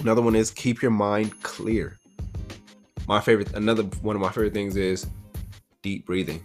Another 0.00 0.20
one 0.20 0.34
is 0.34 0.50
keep 0.50 0.82
your 0.82 0.90
mind 0.90 1.40
clear. 1.44 1.96
My 3.06 3.20
favorite, 3.20 3.52
another 3.52 3.84
one 4.02 4.16
of 4.16 4.22
my 4.22 4.30
favorite 4.30 4.52
things 4.52 4.74
is 4.74 5.06
deep 5.84 6.06
breathing. 6.06 6.42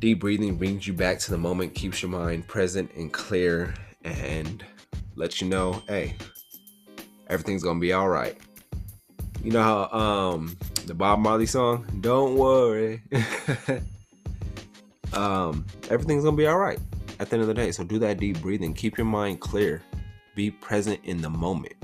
Deep 0.00 0.20
breathing 0.20 0.56
brings 0.56 0.86
you 0.86 0.94
back 0.94 1.18
to 1.18 1.30
the 1.30 1.36
moment, 1.36 1.74
keeps 1.74 2.02
your 2.02 2.10
mind 2.10 2.48
present 2.48 2.90
and 2.96 3.12
clear, 3.12 3.74
and 4.04 4.64
lets 5.16 5.42
you 5.42 5.48
know, 5.48 5.82
hey, 5.86 6.16
everything's 7.28 7.62
gonna 7.62 7.78
be 7.78 7.92
all 7.92 8.08
right. 8.08 8.38
You 9.44 9.52
know 9.52 9.62
how 9.62 9.98
um 9.98 10.56
the 10.86 10.94
Bob 10.94 11.18
Marley 11.18 11.44
song, 11.44 11.84
"Don't 12.00 12.36
worry," 12.36 13.02
um, 15.12 15.66
everything's 15.90 16.24
gonna 16.24 16.36
be 16.36 16.46
all 16.46 16.58
right 16.58 16.80
at 17.20 17.28
the 17.28 17.34
end 17.34 17.42
of 17.42 17.48
the 17.48 17.54
day. 17.54 17.70
So 17.70 17.84
do 17.84 17.98
that 17.98 18.18
deep 18.18 18.40
breathing, 18.40 18.72
keep 18.72 18.96
your 18.96 19.04
mind 19.04 19.40
clear, 19.40 19.82
be 20.34 20.50
present 20.50 21.00
in 21.04 21.20
the 21.20 21.30
moment. 21.30 21.74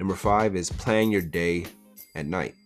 Number 0.00 0.16
five 0.16 0.56
is 0.56 0.70
plan 0.70 1.12
your 1.12 1.22
day 1.22 1.66
at 2.16 2.26
night. 2.26 2.56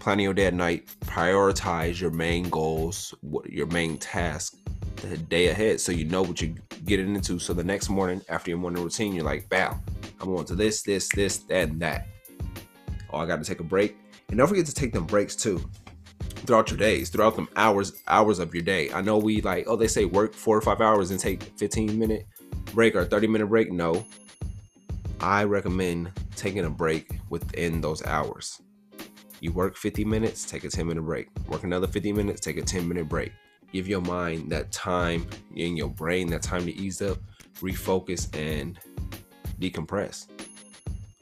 Planning 0.00 0.24
your 0.24 0.34
day 0.34 0.46
at 0.46 0.54
night, 0.54 0.86
prioritize 1.02 2.00
your 2.00 2.10
main 2.10 2.48
goals, 2.48 3.14
your 3.44 3.66
main 3.66 3.98
task 3.98 4.56
the 4.96 5.18
day 5.18 5.48
ahead 5.48 5.78
so 5.78 5.92
you 5.92 6.06
know 6.06 6.22
what 6.22 6.40
you're 6.40 6.54
getting 6.86 7.14
into. 7.14 7.38
So 7.38 7.52
the 7.52 7.62
next 7.62 7.90
morning 7.90 8.22
after 8.30 8.50
your 8.50 8.58
morning 8.58 8.82
routine, 8.82 9.12
you're 9.12 9.24
like, 9.24 9.46
bam, 9.50 9.78
I'm 10.18 10.34
going 10.34 10.46
to 10.46 10.54
this, 10.54 10.80
this, 10.82 11.06
this, 11.14 11.38
that, 11.38 11.68
and 11.68 11.80
that. 11.82 12.06
Oh, 13.12 13.18
I 13.18 13.26
got 13.26 13.40
to 13.40 13.44
take 13.44 13.60
a 13.60 13.64
break. 13.64 13.98
And 14.30 14.38
don't 14.38 14.48
forget 14.48 14.64
to 14.64 14.74
take 14.74 14.94
them 14.94 15.04
breaks 15.04 15.36
too 15.36 15.62
throughout 16.46 16.70
your 16.70 16.78
days, 16.78 17.10
throughout 17.10 17.36
them 17.36 17.50
hours, 17.56 18.02
hours 18.08 18.38
of 18.38 18.54
your 18.54 18.62
day. 18.62 18.90
I 18.92 19.02
know 19.02 19.18
we 19.18 19.42
like, 19.42 19.66
oh, 19.68 19.76
they 19.76 19.86
say 19.86 20.06
work 20.06 20.32
four 20.32 20.56
or 20.56 20.62
five 20.62 20.80
hours 20.80 21.10
and 21.10 21.20
take 21.20 21.42
15 21.58 21.98
minute 21.98 22.26
break 22.72 22.96
or 22.96 23.04
30 23.04 23.26
minute 23.26 23.48
break. 23.48 23.70
No, 23.70 24.06
I 25.20 25.44
recommend 25.44 26.10
taking 26.36 26.64
a 26.64 26.70
break 26.70 27.20
within 27.28 27.82
those 27.82 28.02
hours. 28.06 28.62
You 29.40 29.52
work 29.52 29.76
50 29.76 30.04
minutes, 30.04 30.44
take 30.44 30.64
a 30.64 30.68
10 30.68 30.86
minute 30.86 31.02
break. 31.02 31.28
Work 31.48 31.64
another 31.64 31.86
50 31.86 32.12
minutes, 32.12 32.40
take 32.40 32.58
a 32.58 32.62
10 32.62 32.86
minute 32.86 33.08
break. 33.08 33.32
Give 33.72 33.88
your 33.88 34.00
mind 34.02 34.50
that 34.52 34.70
time 34.70 35.26
in 35.54 35.76
your 35.76 35.88
brain, 35.88 36.28
that 36.28 36.42
time 36.42 36.66
to 36.66 36.76
ease 36.76 37.00
up, 37.00 37.18
refocus, 37.56 38.34
and 38.36 38.78
decompress. 39.60 40.26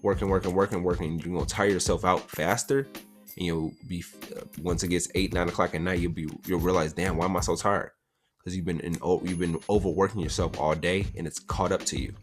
Working, 0.02 0.28
working, 0.28 0.54
working, 0.54 0.82
working. 0.82 1.18
You're 1.18 1.34
gonna 1.34 1.46
tire 1.46 1.68
yourself 1.68 2.04
out 2.04 2.28
faster, 2.30 2.88
and 3.36 3.46
you'll 3.46 3.72
be 3.86 4.02
uh, 4.34 4.40
once 4.62 4.82
it 4.82 4.88
gets 4.88 5.08
eight, 5.14 5.32
nine 5.32 5.48
o'clock 5.48 5.74
at 5.74 5.82
night, 5.82 6.00
you'll 6.00 6.12
be 6.12 6.28
you'll 6.46 6.60
realize, 6.60 6.92
damn, 6.92 7.16
why 7.16 7.26
am 7.26 7.36
I 7.36 7.40
so 7.40 7.54
tired? 7.54 7.90
Because 8.38 8.56
you've 8.56 8.64
been 8.64 8.80
in 8.80 8.96
you've 9.24 9.38
been 9.38 9.58
overworking 9.68 10.20
yourself 10.20 10.58
all 10.58 10.74
day, 10.74 11.06
and 11.16 11.26
it's 11.26 11.38
caught 11.38 11.72
up 11.72 11.84
to 11.86 12.00
you. 12.00 12.14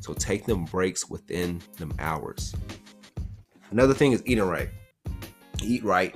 So 0.00 0.14
take 0.14 0.46
them 0.46 0.64
breaks 0.64 1.10
within 1.10 1.60
them 1.76 1.92
hours. 1.98 2.54
Another 3.70 3.94
thing 3.94 4.12
is 4.12 4.22
eating 4.24 4.44
right. 4.44 4.70
Eat 5.62 5.84
right. 5.84 6.14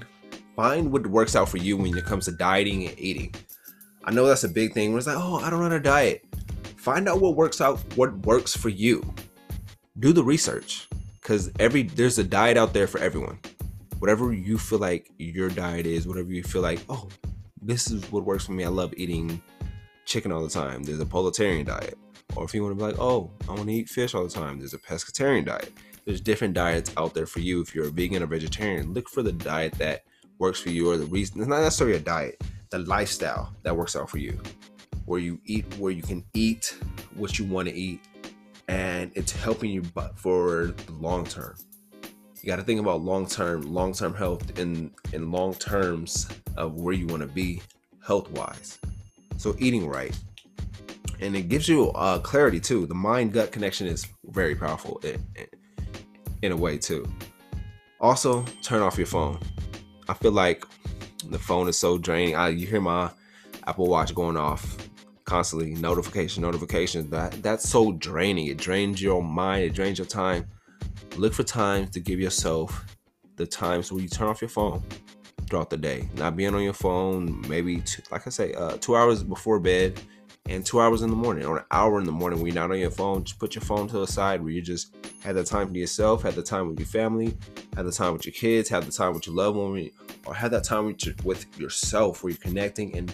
Find 0.57 0.93
what 0.93 1.07
works 1.07 1.35
out 1.35 1.49
for 1.49 1.57
you 1.57 1.77
when 1.77 1.97
it 1.97 2.05
comes 2.05 2.27
to 2.27 2.33
dieting 2.33 2.87
and 2.87 2.99
eating. 2.99 3.35
I 4.05 4.11
know 4.11 4.27
that's 4.27 4.45
a 4.45 4.49
big 4.49 4.75
thing. 4.75 4.91
Where 4.91 4.99
it's 4.99 5.07
like, 5.07 5.17
oh, 5.19 5.37
I 5.37 5.51
don't 5.51 5.61
know 5.61 5.69
how 5.69 5.77
to 5.77 5.81
diet. 5.81 6.25
Find 6.77 7.09
out 7.09 7.21
what 7.21 7.37
works 7.37 7.61
out, 7.61 7.79
what 7.97 8.17
works 8.27 8.57
for 8.57 8.69
you. 8.69 9.15
Do 9.99 10.13
the 10.13 10.25
research. 10.25 10.89
Cause 11.23 11.51
every 11.61 11.85
there's 11.85 12.19
a 12.19 12.25
diet 12.25 12.57
out 12.57 12.73
there 12.73 12.89
for 12.89 12.99
everyone. 12.99 13.39
Whatever 14.01 14.33
you 14.33 14.59
feel 14.59 14.81
like 14.81 15.09
your 15.19 15.49
diet 15.49 15.87
is, 15.87 16.09
whatever 16.09 16.33
you 16.33 16.43
feel 16.43 16.63
like, 16.63 16.81
oh, 16.89 17.09
this 17.61 17.91
is 17.93 18.11
what 18.11 18.25
works 18.25 18.45
for 18.45 18.53
me. 18.53 18.65
I 18.65 18.69
love 18.69 18.93
eating 18.97 19.41
chicken 20.05 20.33
all 20.33 20.43
the 20.43 20.51
time. 20.51 20.83
There's 20.83 20.99
a 20.99 21.07
pollotarian 21.07 21.67
diet. 21.67 21.97
Or 22.37 22.45
if 22.45 22.55
you 22.55 22.63
want 22.63 22.79
to 22.79 22.85
be 22.85 22.91
like, 22.91 23.01
oh, 23.01 23.31
I 23.49 23.53
want 23.53 23.67
to 23.67 23.73
eat 23.73 23.89
fish 23.89 24.15
all 24.15 24.25
the 24.25 24.31
time, 24.31 24.59
there's 24.59 24.75
a 24.75 24.79
pescatarian 24.79 25.45
diet. 25.45 25.73
There's 26.05 26.21
different 26.21 26.55
diets 26.55 26.93
out 26.97 27.15
there 27.15 27.27
for 27.27 27.41
you. 27.41 27.61
If 27.61 27.75
you're 27.75 27.87
a 27.87 27.91
vegan 27.91 28.23
or 28.23 28.27
vegetarian, 28.27 28.93
look 28.93 29.09
for 29.09 29.23
the 29.23 29.33
diet 29.33 29.75
that 29.75 30.05
works 30.39 30.61
for 30.61 30.71
you 30.71 30.91
or 30.91 30.97
the 30.97 31.07
reason. 31.07 31.41
It's 31.41 31.49
not 31.49 31.61
necessarily 31.61 31.97
a 31.97 32.01
diet, 32.01 32.43
the 32.71 32.81
lifestyle 32.81 33.55
that 33.63 33.77
works 33.77 33.95
out 33.95 34.11
for 34.11 34.19
you. 34.19 34.41
Where 35.05 35.21
you 35.21 35.41
eat, 35.45 35.65
where 35.79 35.93
you 35.93 36.03
can 36.03 36.25
eat 36.35 36.77
what 37.15 37.39
you 37.39 37.45
want 37.45 37.69
to 37.69 37.75
eat, 37.75 38.01
and 38.69 39.13
it's 39.15 39.33
helping 39.33 39.71
you 39.71 39.83
but 39.83 40.19
for 40.19 40.75
the 40.87 40.93
long 40.93 41.25
term. 41.27 41.55
You 42.41 42.47
got 42.49 42.57
to 42.57 42.63
think 42.63 42.81
about 42.81 43.03
long 43.03 43.27
term, 43.27 43.63
long 43.63 43.93
term 43.93 44.15
health 44.15 44.59
in 44.59 44.93
in 45.13 45.31
long 45.31 45.55
terms 45.55 46.29
of 46.57 46.75
where 46.81 46.95
you 46.95 47.07
want 47.07 47.23
to 47.23 47.29
be 47.29 47.63
health 48.05 48.31
wise. 48.33 48.79
So 49.37 49.55
eating 49.59 49.87
right, 49.89 50.17
and 51.23 51.37
it 51.37 51.49
gives 51.49 51.69
you 51.69 51.91
uh, 51.93 52.19
clarity 52.19 52.61
too. 52.61 52.87
The 52.87 52.95
mind 52.95 53.33
gut 53.33 53.53
connection 53.53 53.87
is 53.87 54.07
very 54.27 54.55
powerful 54.55 54.99
in, 55.05 55.25
in 56.43 56.53
a 56.53 56.57
way 56.57 56.79
too. 56.79 57.07
Also, 58.01 58.45
turn 58.63 58.83
off 58.83 58.99
your 58.99 59.07
phone. 59.07 59.39
I 60.09 60.15
feel 60.15 60.33
like 60.33 60.65
the 61.29 61.39
phone 61.39 61.69
is 61.69 61.79
so 61.79 61.99
draining. 61.99 62.35
I 62.35 62.49
you 62.49 62.67
hear 62.67 62.81
my 62.81 63.11
Apple 63.67 63.87
Watch 63.87 64.15
going 64.15 64.37
off 64.37 64.77
constantly, 65.25 65.75
notification, 65.75 66.43
notification. 66.43 67.09
That 67.11 67.41
that's 67.43 67.69
so 67.69 67.93
draining. 67.93 68.49
It 68.49 68.59
drains 68.59 69.01
your 69.01 69.23
mind. 69.23 69.65
It 69.65 69.75
drains 69.75 69.99
your 69.99 70.07
time. 70.07 70.47
Look 71.17 71.33
for 71.33 71.45
times 71.45 71.91
to 71.91 72.01
give 72.01 72.19
yourself 72.19 72.85
the 73.37 73.47
times 73.47 73.93
where 73.93 74.03
you 74.03 74.09
turn 74.09 74.29
off 74.29 74.43
your 74.43 74.49
phone 74.49 74.83
throughout 75.49 75.71
the 75.71 75.77
day. 75.77 76.09
Not 76.17 76.37
being 76.37 76.55
on 76.55 76.63
your 76.63 76.73
phone, 76.73 77.45
maybe 77.49 77.81
two, 77.83 78.03
like 78.11 78.27
I 78.27 78.31
say, 78.31 78.53
uh, 78.55 78.79
two 78.79 78.97
hours 78.97 79.23
before 79.23 79.61
bed 79.61 80.01
and 80.49 80.67
two 80.67 80.81
hours 80.81 81.03
in 81.03 81.11
the 81.11 81.17
morning 81.17 81.45
or 81.45 81.59
an 81.59 81.65
hour 81.71 81.99
in 81.99 82.05
the 82.05 82.13
morning 82.13 82.39
when 82.41 82.47
you're 82.53 82.63
not 82.63 82.71
on 82.71 82.79
your 82.79 82.91
phone. 82.91 83.25
Just 83.25 83.39
put 83.39 83.55
your 83.55 83.63
phone 83.63 83.87
to 83.89 83.99
the 83.99 84.07
side 84.07 84.43
where 84.43 84.53
you 84.53 84.61
just 84.61 84.95
have 85.23 85.37
the 85.37 85.45
time 85.45 85.69
for 85.69 85.77
yourself, 85.77 86.23
have 86.23 86.35
the 86.35 86.43
time 86.43 86.69
with 86.69 86.79
your 86.79 86.89
family, 86.89 87.37
have 87.77 87.87
the 87.87 87.93
time 87.93 88.13
with 88.13 88.27
your 88.27 88.33
kids, 88.33 88.69
have 88.69 88.85
the 88.85 88.93
time 88.93 89.15
with 89.15 89.27
your 89.27 89.37
loved 89.37 89.57
one, 89.57 89.91
or 90.27 90.35
have 90.35 90.51
that 90.51 90.65
time 90.65 90.95
with 91.25 91.61
yourself 91.61 92.23
where 92.23 92.33
you're 92.33 92.41
connecting 92.41 92.97
and 92.97 93.13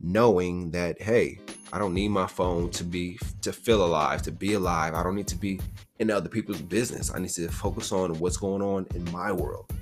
knowing 0.00 0.70
that 0.70 1.00
hey, 1.00 1.40
I 1.72 1.78
don't 1.78 1.94
need 1.94 2.08
my 2.08 2.26
phone 2.26 2.70
to 2.70 2.84
be 2.84 3.18
to 3.42 3.52
feel 3.52 3.84
alive, 3.84 4.22
to 4.22 4.32
be 4.32 4.52
alive. 4.52 4.94
I 4.94 5.02
don't 5.02 5.16
need 5.16 5.28
to 5.28 5.36
be 5.36 5.60
in 5.98 6.10
other 6.10 6.28
people's 6.28 6.62
business. 6.62 7.12
I 7.12 7.18
need 7.18 7.30
to 7.30 7.48
focus 7.48 7.90
on 7.90 8.18
what's 8.18 8.36
going 8.36 8.62
on 8.62 8.86
in 8.94 9.10
my 9.10 9.32
world. 9.32 9.72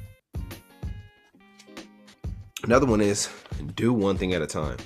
Another 2.62 2.86
one 2.86 3.02
is 3.02 3.28
do 3.74 3.92
one 3.92 4.16
thing 4.16 4.32
at 4.32 4.40
a 4.40 4.46
time. 4.46 4.78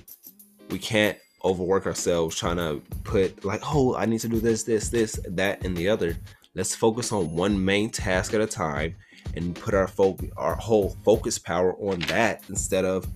We 0.71 0.79
can't 0.79 1.17
overwork 1.45 1.87
ourselves 1.87 2.37
trying 2.37 2.57
to 2.57 2.83
put 3.05 3.45
like, 3.45 3.61
oh, 3.65 3.95
I 3.95 4.07
need 4.07 4.21
to 4.21 4.29
do 4.29 4.41
this, 4.41 4.63
this, 4.65 4.89
this, 4.89 5.21
that, 5.29 5.65
and 5.65 5.77
the 5.77 5.89
other. 5.89 6.17
Let's 6.55 6.75
focus 6.75 7.13
on 7.13 7.35
one 7.35 7.63
main 7.65 7.91
task 7.91 8.35
at 8.35 8.41
a 8.41 8.47
time 8.47 8.97
and 9.37 9.55
put 9.55 9.75
our 9.75 9.87
focus, 9.87 10.31
our 10.37 10.55
whole 10.55 10.97
focus 11.05 11.39
power 11.39 11.75
on 11.75 12.01
that 12.01 12.43
instead 12.49 12.85
of 12.85 13.07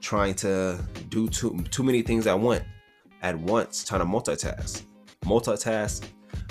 trying 0.00 0.34
to 0.34 0.78
do 1.08 1.28
too 1.28 1.64
too 1.70 1.82
many 1.82 2.02
things 2.02 2.26
at 2.26 2.38
once 2.38 2.64
at 3.22 3.38
once, 3.38 3.84
trying 3.84 4.00
to 4.00 4.06
multitask. 4.06 4.82
Multitask, 5.22 6.04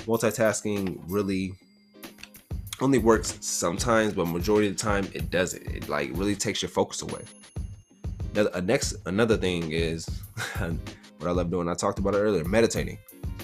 multitasking 0.06 1.02
really 1.08 1.54
only 2.80 2.98
works 2.98 3.38
sometimes, 3.42 4.14
but 4.14 4.26
majority 4.26 4.68
of 4.70 4.78
the 4.78 4.82
time 4.82 5.08
it 5.14 5.30
doesn't. 5.30 5.62
It 5.68 5.90
like 5.90 6.10
really 6.14 6.36
takes 6.36 6.62
your 6.62 6.70
focus 6.70 7.02
away. 7.02 7.24
Now, 8.34 8.48
next 8.64 8.96
another 9.06 9.38
thing 9.38 9.72
is 9.72 10.08
what 11.22 11.30
I 11.30 11.34
love 11.34 11.52
doing. 11.52 11.70
I 11.70 11.74
talked 11.74 12.00
about 12.00 12.16
it 12.16 12.20
earlier. 12.20 12.44
Meditating. 12.44 12.98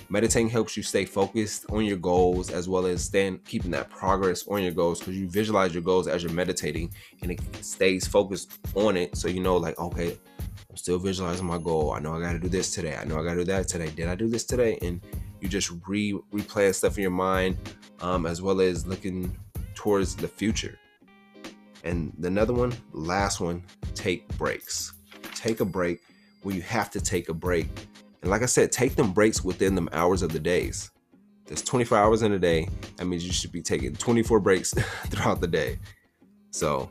Meditating 0.10 0.50
helps 0.50 0.76
you 0.76 0.84
stay 0.84 1.06
focused 1.06 1.66
on 1.70 1.86
your 1.86 1.98
goals 1.98 2.50
as 2.50 2.68
well 2.68 2.86
as 2.86 3.04
staying 3.04 3.40
keeping 3.40 3.72
that 3.72 3.90
progress 3.90 4.48
on 4.48 4.64
your 4.64 4.72
goals 4.72 5.00
because 5.00 5.18
you 5.18 5.30
visualize 5.30 5.74
your 5.74 5.84
goals 5.84 6.08
as 6.08 6.24
you're 6.24 6.32
meditating 6.32 6.92
and 7.22 7.32
it 7.32 7.40
stays 7.64 8.08
focused 8.08 8.60
on 8.76 8.98
it. 8.98 9.16
So 9.16 9.28
you 9.28 9.42
know, 9.42 9.58
like, 9.58 9.78
okay, 9.78 10.18
I'm 10.70 10.78
still 10.78 10.98
visualizing 10.98 11.46
my 11.46 11.58
goal. 11.58 11.92
I 11.92 12.00
know 12.00 12.16
I 12.16 12.22
got 12.22 12.34
to 12.34 12.40
do 12.40 12.50
this 12.50 12.74
today. 12.74 12.96
I 12.96 13.04
know 13.04 13.20
I 13.20 13.24
got 13.24 13.32
to 13.32 13.40
do 13.40 13.46
that 13.46 13.68
today. 13.68 13.90
Did 13.90 14.08
I 14.08 14.16
do 14.16 14.28
this 14.28 14.46
today? 14.46 14.78
And 14.82 15.02
you 15.42 15.48
just 15.48 15.72
re 15.86 16.14
replay 16.34 16.74
stuff 16.74 16.98
in 16.98 17.02
your 17.02 17.12
mind, 17.12 17.58
um, 18.02 18.26
as 18.26 18.42
well 18.42 18.62
as 18.62 18.88
looking 18.88 19.38
towards 19.76 20.16
the 20.16 20.28
future. 20.28 20.80
And 21.84 22.14
another 22.24 22.54
one, 22.54 22.74
last 22.92 23.40
one, 23.40 23.64
take 23.94 24.28
breaks. 24.38 24.94
Take 25.36 25.60
a 25.60 25.66
break 25.66 26.02
when 26.48 26.56
you 26.56 26.62
have 26.62 26.90
to 26.90 27.02
take 27.02 27.28
a 27.28 27.34
break 27.34 27.68
and 28.22 28.32
like 28.32 28.42
I 28.42 28.46
said, 28.46 28.72
take 28.72 28.96
them 28.96 29.12
breaks 29.12 29.44
within 29.44 29.76
them 29.76 29.90
hours 29.92 30.22
of 30.22 30.32
the 30.32 30.40
days. 30.40 30.90
There's 31.46 31.62
24 31.62 31.98
hours 31.98 32.22
in 32.22 32.32
a 32.32 32.40
day. 32.40 32.70
That 32.96 33.06
means 33.06 33.26
you 33.26 33.34
should 33.34 33.52
be 33.52 33.62
taking 33.62 33.94
24 33.94 34.40
breaks 34.40 34.74
throughout 35.08 35.42
the 35.42 35.48
day. 35.48 35.78
So, 36.52 36.90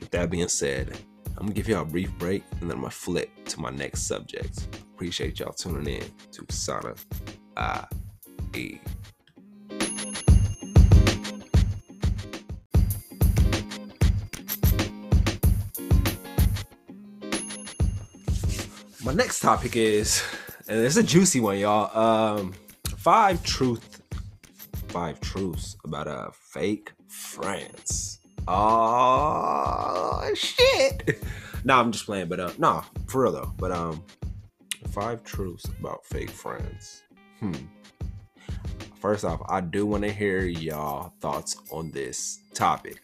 with 0.00 0.10
that 0.10 0.28
being 0.28 0.48
said, 0.48 0.98
I'm 1.36 1.44
gonna 1.44 1.54
give 1.54 1.68
y'all 1.68 1.82
a 1.82 1.86
brief 1.86 2.10
break 2.18 2.42
and 2.60 2.62
then 2.62 2.72
I'm 2.72 2.82
gonna 2.82 2.90
flip 2.90 3.30
to 3.46 3.60
my 3.60 3.70
next 3.70 4.02
subject. 4.02 4.76
Appreciate 4.94 5.38
y'all 5.38 5.52
tuning 5.52 5.86
in 5.86 6.04
to 6.32 6.44
Sana 6.50 6.94
I 7.56 7.86
next 19.16 19.40
topic 19.40 19.76
is, 19.76 20.22
and 20.68 20.78
it's 20.78 20.96
a 20.96 21.02
juicy 21.02 21.40
one, 21.40 21.58
y'all. 21.58 21.96
Um, 21.98 22.52
five 22.98 23.42
truth, 23.42 24.02
five 24.88 25.20
truths 25.20 25.76
about 25.84 26.06
a 26.06 26.30
fake 26.32 26.92
friends. 27.08 28.20
Oh 28.46 30.30
shit! 30.34 31.22
nah, 31.64 31.80
I'm 31.80 31.92
just 31.92 32.04
playing, 32.04 32.28
but 32.28 32.40
uh, 32.40 32.52
nah, 32.58 32.84
for 33.06 33.22
real 33.22 33.32
though. 33.32 33.52
But 33.56 33.72
um, 33.72 34.04
five 34.90 35.24
truths 35.24 35.64
about 35.80 36.04
fake 36.04 36.30
friends. 36.30 37.02
Hmm. 37.40 37.54
First 39.00 39.24
off, 39.24 39.40
I 39.48 39.62
do 39.62 39.86
want 39.86 40.04
to 40.04 40.12
hear 40.12 40.40
y'all 40.40 41.14
thoughts 41.20 41.56
on 41.72 41.90
this 41.90 42.40
topic, 42.52 43.02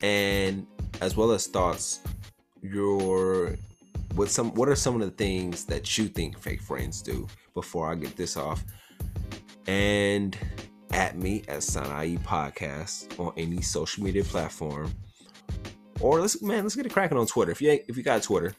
and 0.00 0.66
as 1.00 1.16
well 1.16 1.30
as 1.30 1.46
thoughts 1.46 2.00
your 2.62 3.56
what 4.14 4.28
some 4.28 4.52
what 4.54 4.68
are 4.68 4.76
some 4.76 4.94
of 4.94 5.00
the 5.00 5.10
things 5.10 5.64
that 5.66 5.96
you 5.96 6.08
think 6.08 6.38
fake 6.38 6.60
friends 6.60 7.02
do 7.02 7.26
before 7.54 7.90
I 7.90 7.94
get 7.94 8.16
this 8.16 8.36
off? 8.36 8.64
and 9.70 10.36
at 10.92 11.16
me 11.16 11.42
at 11.46 11.58
Sana'i 11.58 12.18
Podcast 12.18 13.18
on 13.20 13.32
any 13.36 13.62
social 13.62 14.02
media 14.02 14.24
platform. 14.24 14.92
Or 16.00 16.20
let's 16.20 16.42
man, 16.42 16.64
let's 16.64 16.74
get 16.74 16.86
it 16.86 16.92
cracking 16.92 17.18
on 17.18 17.26
Twitter. 17.26 17.52
If 17.52 17.62
you 17.62 17.78
if 17.86 17.96
you 17.96 18.02
got 18.02 18.22
Twitter, 18.22 18.54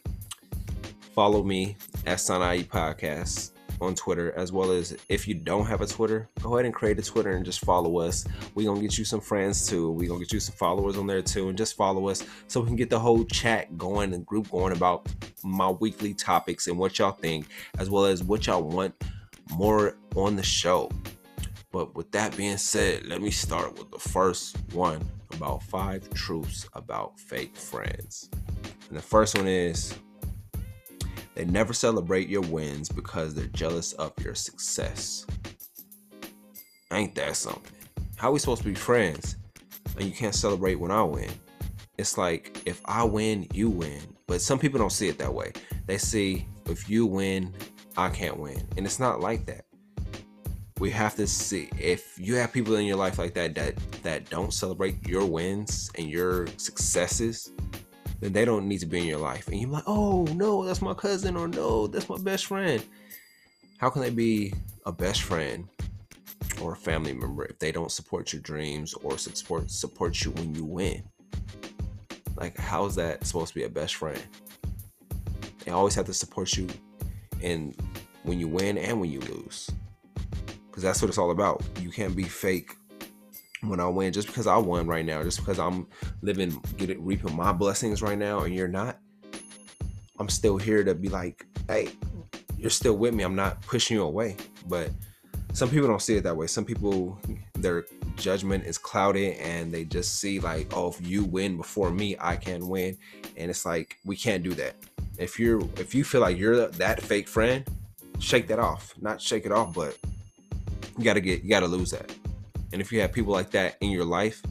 follow 1.13 1.43
me 1.43 1.75
at 2.05 2.19
Sana'i 2.19 2.65
Podcast 2.65 3.51
on 3.81 3.95
Twitter, 3.95 4.31
as 4.37 4.51
well 4.51 4.71
as 4.71 4.95
if 5.09 5.27
you 5.27 5.33
don't 5.33 5.65
have 5.65 5.81
a 5.81 5.87
Twitter, 5.87 6.29
go 6.41 6.55
ahead 6.55 6.65
and 6.65 6.73
create 6.73 6.99
a 6.99 7.01
Twitter 7.01 7.31
and 7.31 7.43
just 7.43 7.65
follow 7.65 7.99
us. 7.99 8.25
we 8.55 8.65
gonna 8.65 8.79
get 8.79 8.97
you 8.97 9.05
some 9.05 9.19
friends 9.19 9.67
too. 9.67 9.91
we 9.91 10.07
gonna 10.07 10.19
get 10.19 10.31
you 10.31 10.39
some 10.39 10.55
followers 10.55 10.97
on 10.97 11.07
there 11.07 11.21
too, 11.21 11.49
and 11.49 11.57
just 11.57 11.75
follow 11.75 12.07
us 12.07 12.23
so 12.47 12.61
we 12.61 12.67
can 12.67 12.75
get 12.75 12.89
the 12.89 12.99
whole 12.99 13.25
chat 13.25 13.77
going 13.77 14.13
and 14.13 14.25
group 14.25 14.49
going 14.51 14.73
about 14.73 15.07
my 15.43 15.69
weekly 15.69 16.13
topics 16.13 16.67
and 16.67 16.77
what 16.77 16.99
y'all 16.99 17.11
think, 17.11 17.47
as 17.79 17.89
well 17.89 18.05
as 18.05 18.23
what 18.23 18.47
y'all 18.47 18.63
want 18.63 18.93
more 19.51 19.97
on 20.15 20.35
the 20.35 20.43
show. 20.43 20.89
But 21.71 21.95
with 21.95 22.11
that 22.11 22.35
being 22.35 22.57
said, 22.57 23.05
let 23.05 23.21
me 23.21 23.31
start 23.31 23.77
with 23.77 23.91
the 23.91 23.99
first 23.99 24.57
one 24.73 25.01
about 25.33 25.63
five 25.63 26.09
truths 26.13 26.67
about 26.73 27.19
fake 27.19 27.55
friends. 27.55 28.29
And 28.89 28.97
the 28.97 29.01
first 29.01 29.37
one 29.37 29.47
is 29.47 29.95
they 31.35 31.45
never 31.45 31.73
celebrate 31.73 32.27
your 32.27 32.41
wins 32.41 32.89
because 32.89 33.33
they're 33.33 33.45
jealous 33.47 33.93
of 33.93 34.13
your 34.21 34.35
success. 34.35 35.25
Ain't 36.91 37.15
that 37.15 37.35
something? 37.35 37.71
How 38.17 38.31
we 38.31 38.39
supposed 38.39 38.63
to 38.63 38.67
be 38.67 38.75
friends 38.75 39.37
and 39.95 40.05
you 40.05 40.11
can't 40.11 40.35
celebrate 40.35 40.75
when 40.75 40.91
I 40.91 41.03
win? 41.03 41.31
It's 41.97 42.17
like 42.17 42.61
if 42.65 42.81
I 42.85 43.03
win, 43.03 43.47
you 43.53 43.69
win. 43.69 44.01
But 44.27 44.41
some 44.41 44.59
people 44.59 44.79
don't 44.79 44.91
see 44.91 45.07
it 45.07 45.17
that 45.19 45.33
way. 45.33 45.53
They 45.85 45.97
see 45.97 46.47
if 46.65 46.89
you 46.89 47.05
win, 47.05 47.53
I 47.97 48.09
can't 48.09 48.37
win. 48.37 48.67
And 48.77 48.85
it's 48.85 48.99
not 48.99 49.19
like 49.19 49.45
that. 49.45 49.65
We 50.79 50.89
have 50.91 51.15
to 51.15 51.27
see 51.27 51.69
if 51.77 52.17
you 52.17 52.35
have 52.35 52.51
people 52.51 52.75
in 52.75 52.85
your 52.85 52.97
life 52.97 53.19
like 53.19 53.35
that 53.35 53.53
that 53.55 53.75
that 54.03 54.29
don't 54.29 54.53
celebrate 54.53 55.07
your 55.07 55.25
wins 55.25 55.91
and 55.95 56.09
your 56.09 56.47
successes, 56.57 57.51
then 58.21 58.33
they 58.33 58.45
don't 58.45 58.67
need 58.67 58.79
to 58.79 58.85
be 58.85 58.99
in 58.99 59.05
your 59.05 59.19
life. 59.19 59.47
And 59.47 59.59
you're 59.59 59.69
like, 59.69 59.83
oh 59.87 60.23
no, 60.35 60.63
that's 60.63 60.81
my 60.81 60.93
cousin, 60.93 61.35
or 61.35 61.47
no, 61.47 61.87
that's 61.87 62.07
my 62.07 62.17
best 62.17 62.45
friend. 62.45 62.81
How 63.79 63.89
can 63.89 64.01
they 64.03 64.11
be 64.11 64.53
a 64.85 64.91
best 64.91 65.23
friend 65.23 65.67
or 66.61 66.73
a 66.73 66.77
family 66.77 67.13
member 67.13 67.45
if 67.45 67.57
they 67.57 67.71
don't 67.71 67.91
support 67.91 68.31
your 68.31 68.41
dreams 68.43 68.93
or 68.93 69.17
support 69.17 69.71
support 69.71 70.23
you 70.23 70.31
when 70.31 70.55
you 70.55 70.63
win? 70.63 71.03
Like, 72.37 72.57
how 72.57 72.85
is 72.85 72.95
that 72.95 73.25
supposed 73.25 73.49
to 73.49 73.55
be 73.55 73.63
a 73.63 73.69
best 73.69 73.95
friend? 73.95 74.21
They 75.65 75.71
always 75.71 75.95
have 75.95 76.05
to 76.05 76.13
support 76.13 76.55
you 76.55 76.67
and 77.41 77.75
when 78.23 78.39
you 78.39 78.47
win 78.47 78.77
and 78.77 79.01
when 79.01 79.11
you 79.11 79.19
lose. 79.21 79.69
Because 80.67 80.83
that's 80.83 81.01
what 81.01 81.09
it's 81.09 81.17
all 81.17 81.31
about. 81.31 81.63
You 81.79 81.89
can't 81.89 82.15
be 82.15 82.23
fake 82.23 82.75
when 83.63 83.79
I 83.79 83.87
win, 83.87 84.13
just 84.13 84.27
because 84.27 84.47
I 84.47 84.57
won 84.57 84.87
right 84.87 85.05
now, 85.05 85.23
just 85.23 85.39
because 85.39 85.59
I'm 85.59 85.87
living, 86.21 86.61
getting 86.77 87.03
reaping 87.03 87.35
my 87.35 87.51
blessings 87.51 88.01
right 88.01 88.17
now, 88.17 88.39
and 88.41 88.55
you're 88.55 88.67
not, 88.67 88.97
I'm 90.19 90.29
still 90.29 90.57
here 90.57 90.83
to 90.83 90.95
be 90.95 91.09
like, 91.09 91.45
hey, 91.67 91.89
you're 92.57 92.69
still 92.69 92.97
with 92.97 93.13
me. 93.13 93.23
I'm 93.23 93.35
not 93.35 93.61
pushing 93.61 93.97
you 93.97 94.03
away. 94.03 94.37
But 94.67 94.89
some 95.53 95.69
people 95.69 95.87
don't 95.87 96.01
see 96.01 96.15
it 96.15 96.23
that 96.23 96.35
way. 96.35 96.47
Some 96.47 96.65
people, 96.65 97.19
their 97.53 97.85
judgment 98.15 98.65
is 98.65 98.77
clouded, 98.77 99.37
and 99.37 99.71
they 99.71 99.85
just 99.85 100.19
see 100.19 100.39
like, 100.39 100.75
oh, 100.75 100.89
if 100.89 101.05
you 101.05 101.23
win 101.23 101.57
before 101.57 101.91
me, 101.91 102.15
I 102.19 102.35
can 102.35 102.67
win, 102.67 102.97
and 103.37 103.49
it's 103.49 103.65
like 103.65 103.97
we 104.05 104.15
can't 104.15 104.43
do 104.43 104.53
that. 104.55 104.75
If 105.17 105.39
you're, 105.39 105.61
if 105.77 105.93
you 105.93 106.03
feel 106.03 106.21
like 106.21 106.37
you're 106.37 106.67
that 106.67 107.01
fake 107.01 107.27
friend, 107.27 107.63
shake 108.19 108.47
that 108.47 108.59
off. 108.59 108.95
Not 108.99 109.21
shake 109.21 109.45
it 109.45 109.51
off, 109.51 109.73
but 109.73 109.97
you 110.97 111.03
gotta 111.03 111.21
get, 111.21 111.43
you 111.43 111.49
gotta 111.49 111.67
lose 111.67 111.91
that 111.91 112.11
and 112.71 112.81
if 112.81 112.91
you 112.91 113.01
have 113.01 113.11
people 113.11 113.33
like 113.33 113.51
that 113.51 113.77
in 113.81 113.89
your 113.89 114.05
life, 114.05 114.41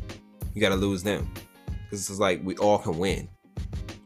you 0.54 0.60
got 0.60 0.70
to 0.70 0.76
lose 0.76 1.02
them. 1.02 1.30
Because 1.84 2.08
it's 2.08 2.20
like 2.20 2.40
we 2.44 2.56
all 2.56 2.78
can 2.78 2.98
win. 2.98 3.28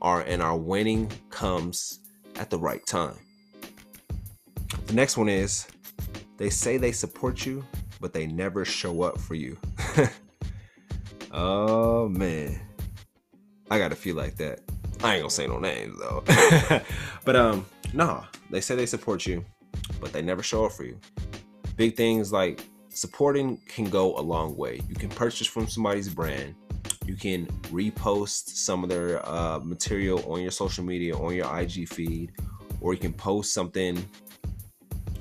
Our 0.00 0.22
and 0.22 0.42
our 0.42 0.57
winning 0.57 1.11
comes 1.31 2.00
at 2.37 2.50
the 2.50 2.59
right 2.59 2.85
time. 2.87 3.16
The 4.87 4.92
next 4.92 5.16
one 5.16 5.29
is 5.29 5.66
they 6.37 6.50
say 6.50 6.77
they 6.77 6.92
support 6.92 7.46
you, 7.46 7.64
but 8.00 8.12
they 8.12 8.27
never 8.27 8.64
show 8.64 9.03
up 9.03 9.18
for 9.18 9.35
you. 9.35 9.57
oh 11.33 12.09
man. 12.09 12.61
I 13.70 13.79
gotta 13.79 13.96
feel 13.96 14.16
like 14.16 14.37
that. 14.37 14.61
I 15.03 15.14
ain't 15.14 15.22
gonna 15.22 15.31
say 15.31 15.46
no 15.46 15.59
names 15.59 15.98
though. 15.98 16.22
but 17.24 17.37
um, 17.37 17.66
nah, 17.92 18.24
they 18.50 18.61
say 18.61 18.74
they 18.77 18.87
support 18.87 19.27
you, 19.27 19.44
but 20.00 20.12
they 20.12 20.22
never 20.22 20.42
show 20.42 20.66
up 20.66 20.72
for 20.72 20.85
you. 20.85 20.98
Big 21.77 21.96
things 21.96 22.33
like 22.33 22.64
supporting 22.94 23.59
can 23.68 23.90
go 23.90 24.16
a 24.16 24.20
long 24.20 24.57
way. 24.57 24.80
You 24.88 24.94
can 24.94 25.09
purchase 25.09 25.46
from 25.46 25.68
somebody's 25.68 26.09
brand. 26.09 26.54
You 27.07 27.16
can 27.16 27.46
repost 27.64 28.48
some 28.48 28.83
of 28.83 28.88
their 28.88 29.26
uh, 29.28 29.61
material 29.61 30.24
on 30.33 30.40
your 30.40 30.50
social 30.50 30.85
media, 30.85 31.16
on 31.16 31.35
your 31.35 31.59
IG 31.59 31.88
feed, 31.88 32.33
or 32.80 32.94
you 32.94 33.00
can 33.00 33.12
post 33.12 33.52
something 33.52 34.09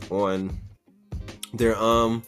on 0.10 0.58
their 1.54 1.76
um. 1.78 2.24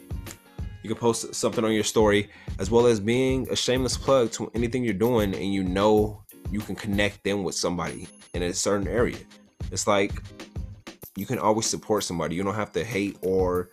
You 0.83 0.89
can 0.89 0.97
post 0.99 1.33
something 1.33 1.63
on 1.63 1.71
your 1.73 1.83
story, 1.83 2.29
as 2.59 2.69
well 2.69 2.85
as 2.85 2.99
being 2.99 3.47
a 3.49 3.55
shameless 3.55 3.97
plug 3.97 4.31
to 4.33 4.51
anything 4.53 4.83
you're 4.83 4.93
doing, 4.93 5.33
and 5.33 5.53
you 5.53 5.63
know 5.63 6.23
you 6.51 6.59
can 6.59 6.75
connect 6.75 7.23
them 7.23 7.43
with 7.43 7.55
somebody 7.55 8.07
in 8.33 8.43
a 8.43 8.53
certain 8.53 8.87
area. 8.87 9.17
It's 9.71 9.87
like 9.87 10.11
you 11.15 11.25
can 11.25 11.39
always 11.39 11.65
support 11.65 12.03
somebody. 12.03 12.35
You 12.35 12.43
don't 12.43 12.55
have 12.55 12.71
to 12.73 12.83
hate 12.83 13.17
or 13.21 13.69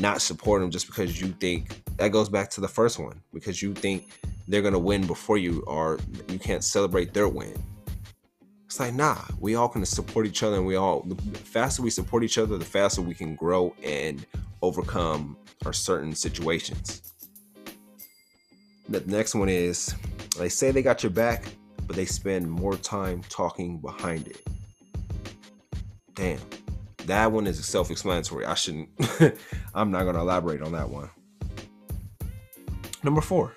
not 0.00 0.22
support 0.22 0.60
them 0.60 0.70
just 0.70 0.86
because 0.86 1.20
you 1.20 1.28
think 1.28 1.82
that 1.96 2.08
goes 2.08 2.28
back 2.28 2.50
to 2.50 2.60
the 2.60 2.68
first 2.68 2.98
one 2.98 3.20
because 3.32 3.62
you 3.62 3.74
think 3.74 4.08
they're 4.48 4.62
gonna 4.62 4.78
win 4.78 5.06
before 5.06 5.38
you 5.38 5.62
or 5.66 5.98
you 6.28 6.38
can't 6.38 6.64
celebrate 6.64 7.14
their 7.14 7.28
win. 7.28 7.54
It's 8.66 8.80
like 8.80 8.94
nah, 8.94 9.18
we 9.38 9.54
all 9.54 9.68
can 9.68 9.84
support 9.84 10.26
each 10.26 10.42
other 10.42 10.56
and 10.56 10.66
we 10.66 10.76
all 10.76 11.02
the 11.02 11.38
faster 11.38 11.82
we 11.82 11.90
support 11.90 12.24
each 12.24 12.38
other, 12.38 12.58
the 12.58 12.64
faster 12.64 13.02
we 13.02 13.14
can 13.14 13.36
grow 13.36 13.74
and 13.82 14.26
overcome 14.62 15.36
our 15.64 15.72
certain 15.72 16.14
situations. 16.14 17.14
The 18.88 19.00
next 19.06 19.34
one 19.34 19.48
is 19.48 19.94
they 20.38 20.48
say 20.48 20.70
they 20.70 20.82
got 20.82 21.02
your 21.02 21.10
back, 21.10 21.44
but 21.86 21.96
they 21.96 22.04
spend 22.04 22.50
more 22.50 22.76
time 22.76 23.22
talking 23.28 23.78
behind 23.78 24.26
it. 24.26 24.42
Damn 26.14 26.38
that 27.06 27.32
one 27.32 27.46
is 27.46 27.64
self-explanatory. 27.64 28.46
I 28.46 28.54
shouldn't. 28.54 28.88
I'm 29.74 29.90
not 29.90 30.02
going 30.02 30.14
to 30.14 30.20
elaborate 30.20 30.62
on 30.62 30.72
that 30.72 30.88
one. 30.88 31.10
Number 33.02 33.20
four, 33.20 33.54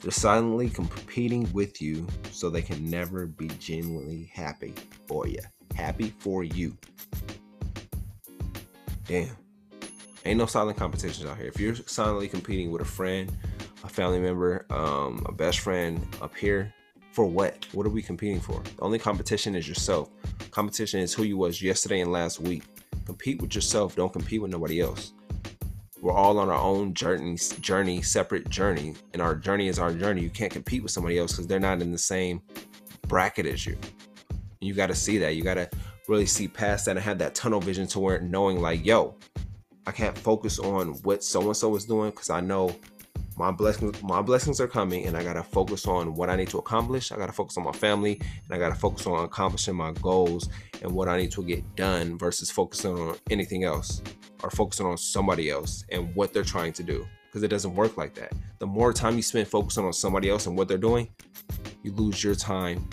they're 0.00 0.10
silently 0.10 0.70
competing 0.70 1.50
with 1.52 1.80
you 1.82 2.06
so 2.30 2.48
they 2.48 2.62
can 2.62 2.88
never 2.88 3.26
be 3.26 3.48
genuinely 3.58 4.30
happy 4.32 4.74
for 5.06 5.26
you. 5.26 5.40
Happy 5.74 6.14
for 6.18 6.44
you. 6.44 6.76
Damn. 9.06 9.36
Ain't 10.24 10.38
no 10.38 10.46
silent 10.46 10.78
competitions 10.78 11.28
out 11.28 11.36
here. 11.36 11.48
If 11.48 11.60
you're 11.60 11.74
silently 11.74 12.28
competing 12.28 12.70
with 12.70 12.80
a 12.80 12.86
friend, 12.86 13.30
a 13.82 13.88
family 13.88 14.18
member, 14.18 14.64
um, 14.70 15.22
a 15.26 15.32
best 15.32 15.58
friend 15.58 16.06
up 16.22 16.34
here, 16.34 16.72
for 17.14 17.24
what? 17.24 17.66
What 17.72 17.86
are 17.86 17.90
we 17.90 18.02
competing 18.02 18.40
for? 18.40 18.60
The 18.76 18.82
only 18.82 18.98
competition 18.98 19.54
is 19.54 19.68
yourself. 19.68 20.10
Competition 20.50 20.98
is 20.98 21.14
who 21.14 21.22
you 21.22 21.36
was 21.36 21.62
yesterday 21.62 22.00
and 22.00 22.10
last 22.10 22.40
week. 22.40 22.64
Compete 23.06 23.40
with 23.40 23.54
yourself. 23.54 23.94
Don't 23.94 24.12
compete 24.12 24.42
with 24.42 24.50
nobody 24.50 24.80
else. 24.80 25.12
We're 26.00 26.12
all 26.12 26.38
on 26.40 26.48
our 26.48 26.60
own 26.60 26.92
journey, 26.92 27.38
journey, 27.60 28.02
separate 28.02 28.48
journey, 28.48 28.94
and 29.12 29.22
our 29.22 29.36
journey 29.36 29.68
is 29.68 29.78
our 29.78 29.92
journey. 29.92 30.22
You 30.22 30.28
can't 30.28 30.52
compete 30.52 30.82
with 30.82 30.90
somebody 30.90 31.16
else 31.16 31.32
because 31.32 31.46
they're 31.46 31.60
not 31.60 31.80
in 31.80 31.92
the 31.92 31.98
same 31.98 32.42
bracket 33.06 33.46
as 33.46 33.64
you. 33.64 33.78
You 34.60 34.74
got 34.74 34.88
to 34.88 34.94
see 34.94 35.16
that. 35.18 35.36
You 35.36 35.44
got 35.44 35.54
to 35.54 35.70
really 36.08 36.26
see 36.26 36.48
past 36.48 36.86
that 36.86 36.96
and 36.96 37.00
have 37.00 37.18
that 37.18 37.36
tunnel 37.36 37.60
vision 37.60 37.86
to 37.88 38.00
where 38.00 38.20
knowing 38.20 38.60
like, 38.60 38.84
yo, 38.84 39.14
I 39.86 39.92
can't 39.92 40.18
focus 40.18 40.58
on 40.58 40.94
what 41.04 41.22
so 41.22 41.42
and 41.42 41.56
so 41.56 41.74
is 41.76 41.84
doing 41.84 42.10
because 42.10 42.28
I 42.28 42.40
know 42.40 42.74
my 43.36 43.50
blessings 43.50 44.02
my 44.02 44.22
blessings 44.22 44.60
are 44.60 44.68
coming 44.68 45.06
and 45.06 45.16
i 45.16 45.22
gotta 45.22 45.42
focus 45.42 45.86
on 45.86 46.14
what 46.14 46.30
i 46.30 46.36
need 46.36 46.48
to 46.48 46.58
accomplish. 46.58 47.12
I 47.12 47.16
gotta 47.16 47.32
focus 47.32 47.56
on 47.56 47.64
my 47.64 47.72
family 47.72 48.20
and 48.44 48.52
i 48.54 48.58
gotta 48.58 48.74
focus 48.74 49.06
on 49.06 49.24
accomplishing 49.24 49.74
my 49.74 49.92
goals 49.92 50.48
and 50.82 50.92
what 50.92 51.08
i 51.08 51.16
need 51.16 51.32
to 51.32 51.42
get 51.42 51.62
done 51.76 52.16
versus 52.18 52.50
focusing 52.50 52.98
on 52.98 53.16
anything 53.30 53.64
else 53.64 54.02
or 54.42 54.50
focusing 54.50 54.86
on 54.86 54.98
somebody 54.98 55.50
else 55.50 55.84
and 55.90 56.14
what 56.14 56.32
they're 56.32 56.44
trying 56.44 56.72
to 56.74 56.82
do 56.82 57.06
because 57.26 57.42
it 57.42 57.48
doesn't 57.48 57.74
work 57.74 57.96
like 57.96 58.14
that. 58.14 58.32
The 58.60 58.66
more 58.66 58.92
time 58.92 59.16
you 59.16 59.22
spend 59.22 59.48
focusing 59.48 59.84
on 59.84 59.92
somebody 59.92 60.30
else 60.30 60.46
and 60.46 60.56
what 60.56 60.68
they're 60.68 60.78
doing 60.78 61.08
you 61.82 61.92
lose 61.92 62.24
your 62.24 62.34
time 62.34 62.88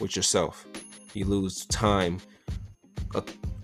with 0.00 0.16
yourself. 0.16 0.66
You 1.12 1.26
lose 1.26 1.66
time 1.66 2.18
uh, 3.14 3.20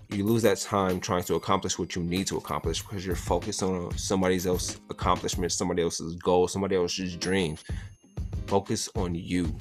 you 0.09 0.23
lose 0.23 0.41
that 0.43 0.59
time 0.59 0.99
trying 0.99 1.23
to 1.23 1.35
accomplish 1.35 1.77
what 1.77 1.95
you 1.95 2.03
need 2.03 2.27
to 2.27 2.37
accomplish 2.37 2.81
because 2.81 3.05
you're 3.05 3.15
focused 3.15 3.61
on 3.61 3.95
somebody 3.97 4.35
else's 4.35 4.79
accomplishments, 4.89 5.55
somebody 5.55 5.81
else's 5.81 6.15
goals, 6.15 6.53
somebody 6.53 6.75
else's 6.75 7.15
dreams. 7.15 7.63
Focus 8.47 8.87
on 8.95 9.15
you. 9.15 9.53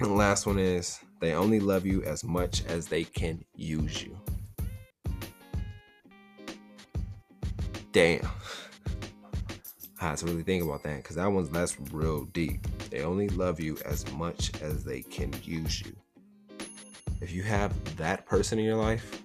And 0.00 0.10
the 0.10 0.14
last 0.14 0.46
one 0.46 0.58
is 0.58 0.98
they 1.20 1.34
only 1.34 1.60
love 1.60 1.86
you 1.86 2.02
as 2.02 2.24
much 2.24 2.64
as 2.66 2.88
they 2.88 3.04
can 3.04 3.44
use 3.54 4.02
you. 4.02 4.18
Damn. 7.92 8.28
I 10.00 10.08
had 10.08 10.18
to 10.18 10.26
really 10.26 10.42
think 10.42 10.64
about 10.64 10.82
that 10.82 10.96
because 10.96 11.14
that 11.14 11.30
one's 11.30 11.50
that's 11.50 11.76
real 11.92 12.24
deep. 12.24 12.66
They 12.90 13.02
only 13.02 13.28
love 13.28 13.60
you 13.60 13.78
as 13.84 14.10
much 14.12 14.50
as 14.60 14.82
they 14.82 15.02
can 15.02 15.32
use 15.44 15.80
you. 15.80 15.94
If 17.22 17.30
you 17.32 17.44
have 17.44 17.96
that 17.98 18.26
person 18.26 18.58
in 18.58 18.64
your 18.64 18.76
life, 18.76 19.22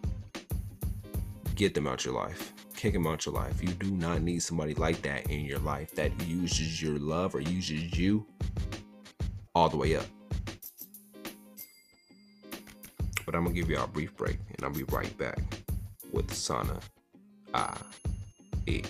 get 1.56 1.74
them 1.74 1.88
out 1.88 2.06
your 2.06 2.14
life. 2.14 2.54
Kick 2.76 2.94
them 2.94 3.08
out 3.08 3.26
your 3.26 3.34
life. 3.34 3.64
You 3.64 3.70
do 3.70 3.90
not 3.90 4.22
need 4.22 4.44
somebody 4.44 4.76
like 4.76 5.02
that 5.02 5.32
in 5.32 5.40
your 5.46 5.58
life 5.58 5.96
that 5.96 6.12
uses 6.22 6.80
your 6.80 7.00
love 7.00 7.34
or 7.34 7.42
uses 7.42 7.98
you 7.98 8.24
all 9.56 9.68
the 9.68 9.78
way 9.78 9.96
up. 9.96 10.06
But 13.26 13.34
I'm 13.34 13.46
gonna 13.46 13.56
give 13.56 13.72
you 13.72 13.80
a 13.80 13.88
brief 13.88 14.16
break 14.16 14.38
and 14.56 14.64
I'll 14.64 14.70
be 14.70 14.84
right 14.84 15.18
back 15.18 15.40
with 16.12 16.32
Sana 16.32 16.80
I 17.56 17.76
E. 18.68 18.84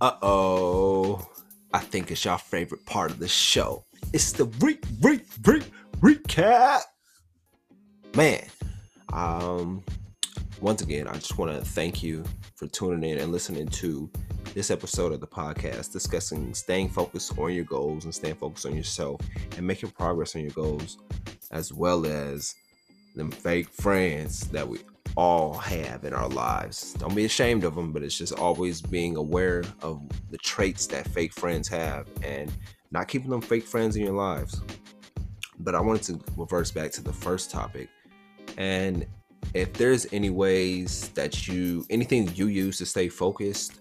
Uh 0.00 0.12
oh. 0.22 1.28
I 1.72 1.78
think 1.78 2.10
it's 2.10 2.24
your 2.24 2.38
favorite 2.38 2.84
part 2.86 3.10
of 3.10 3.18
the 3.18 3.28
show. 3.28 3.84
It's 4.12 4.32
the 4.32 4.44
re 4.60 4.78
re 5.00 5.20
re 5.44 5.62
recap. 6.00 6.80
Man, 8.14 8.44
um, 9.12 9.82
once 10.60 10.82
again, 10.82 11.06
I 11.08 11.14
just 11.14 11.38
want 11.38 11.52
to 11.52 11.64
thank 11.64 12.02
you 12.02 12.24
for 12.56 12.66
tuning 12.66 13.10
in 13.10 13.18
and 13.18 13.32
listening 13.32 13.68
to 13.68 14.10
this 14.54 14.70
episode 14.70 15.12
of 15.12 15.20
the 15.20 15.26
podcast 15.26 15.92
discussing 15.92 16.54
staying 16.54 16.88
focused 16.88 17.38
on 17.38 17.52
your 17.52 17.64
goals 17.64 18.04
and 18.04 18.14
staying 18.14 18.36
focused 18.36 18.64
on 18.64 18.74
yourself 18.74 19.20
and 19.56 19.66
making 19.66 19.90
progress 19.90 20.34
on 20.34 20.42
your 20.42 20.52
goals, 20.52 20.98
as 21.50 21.72
well 21.72 22.06
as 22.06 22.54
them 23.14 23.30
fake 23.30 23.68
friends 23.68 24.40
that 24.48 24.66
we 24.66 24.78
all 25.16 25.54
have 25.54 26.04
in 26.04 26.12
our 26.12 26.28
lives. 26.28 26.92
Don't 26.94 27.14
be 27.14 27.24
ashamed 27.24 27.64
of 27.64 27.74
them, 27.74 27.92
but 27.92 28.02
it's 28.02 28.16
just 28.16 28.38
always 28.38 28.82
being 28.82 29.16
aware 29.16 29.64
of 29.82 30.02
the 30.30 30.38
traits 30.38 30.86
that 30.88 31.08
fake 31.08 31.32
friends 31.32 31.66
have 31.68 32.06
and 32.22 32.52
not 32.90 33.08
keeping 33.08 33.30
them 33.30 33.40
fake 33.40 33.64
friends 33.64 33.96
in 33.96 34.02
your 34.04 34.14
lives. 34.14 34.60
But 35.58 35.74
I 35.74 35.80
wanted 35.80 36.02
to 36.04 36.32
reverse 36.36 36.70
back 36.70 36.92
to 36.92 37.02
the 37.02 37.12
first 37.12 37.50
topic. 37.50 37.88
And 38.58 39.06
if 39.54 39.72
there's 39.72 40.06
any 40.12 40.30
ways 40.30 41.08
that 41.10 41.48
you, 41.48 41.86
anything 41.88 42.30
you 42.34 42.48
use 42.48 42.78
to 42.78 42.86
stay 42.86 43.08
focused 43.08 43.80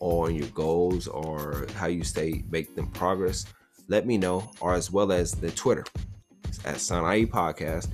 on 0.00 0.34
your 0.34 0.48
goals 0.48 1.08
or 1.08 1.66
how 1.74 1.86
you 1.86 2.04
stay, 2.04 2.44
make 2.50 2.76
them 2.76 2.86
progress, 2.88 3.46
let 3.88 4.06
me 4.06 4.16
know, 4.16 4.48
or 4.60 4.74
as 4.74 4.92
well 4.92 5.10
as 5.10 5.32
the 5.32 5.50
Twitter 5.50 5.84
at 6.64 6.76
Sanai 6.76 7.26
Podcast 7.26 7.88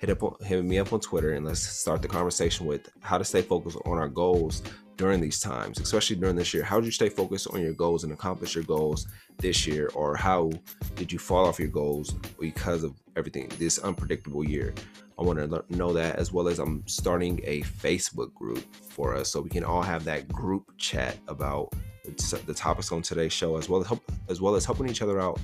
hit 0.00 0.10
up 0.10 0.42
hit 0.42 0.64
me 0.64 0.78
up 0.78 0.92
on 0.92 1.00
Twitter 1.00 1.32
and 1.32 1.44
let's 1.44 1.60
start 1.60 2.02
the 2.02 2.08
conversation 2.08 2.66
with 2.66 2.88
how 3.00 3.18
to 3.18 3.24
stay 3.24 3.42
focused 3.42 3.78
on 3.84 3.98
our 3.98 4.08
goals 4.08 4.62
during 4.96 5.20
these 5.20 5.38
times, 5.38 5.78
especially 5.78 6.16
during 6.16 6.36
this 6.36 6.52
year. 6.52 6.64
How 6.64 6.80
did 6.80 6.86
you 6.86 6.92
stay 6.92 7.08
focused 7.08 7.46
on 7.48 7.60
your 7.60 7.72
goals 7.72 8.04
and 8.04 8.12
accomplish 8.12 8.54
your 8.54 8.64
goals 8.64 9.06
this 9.38 9.66
year, 9.66 9.90
or 9.94 10.16
how 10.16 10.50
did 10.96 11.12
you 11.12 11.18
fall 11.18 11.46
off 11.46 11.58
your 11.58 11.68
goals 11.68 12.14
because 12.40 12.82
of 12.82 12.94
everything 13.16 13.48
this 13.58 13.78
unpredictable 13.78 14.44
year? 14.44 14.74
I 15.18 15.22
want 15.22 15.38
to 15.38 15.64
know 15.76 15.92
that 15.92 16.16
as 16.16 16.32
well 16.32 16.48
as 16.48 16.58
I'm 16.58 16.86
starting 16.86 17.40
a 17.44 17.62
Facebook 17.62 18.34
group 18.34 18.64
for 18.74 19.14
us 19.14 19.30
so 19.30 19.40
we 19.40 19.50
can 19.50 19.64
all 19.64 19.82
have 19.82 20.04
that 20.04 20.28
group 20.28 20.64
chat 20.78 21.16
about 21.28 21.72
the 22.04 22.54
topics 22.54 22.90
on 22.90 23.02
today's 23.02 23.32
show 23.32 23.56
as 23.56 23.68
well 23.68 23.80
as 23.80 23.86
help, 23.86 24.02
as 24.28 24.40
well 24.40 24.54
as 24.54 24.64
helping 24.64 24.88
each 24.88 25.02
other 25.02 25.20
out 25.20 25.40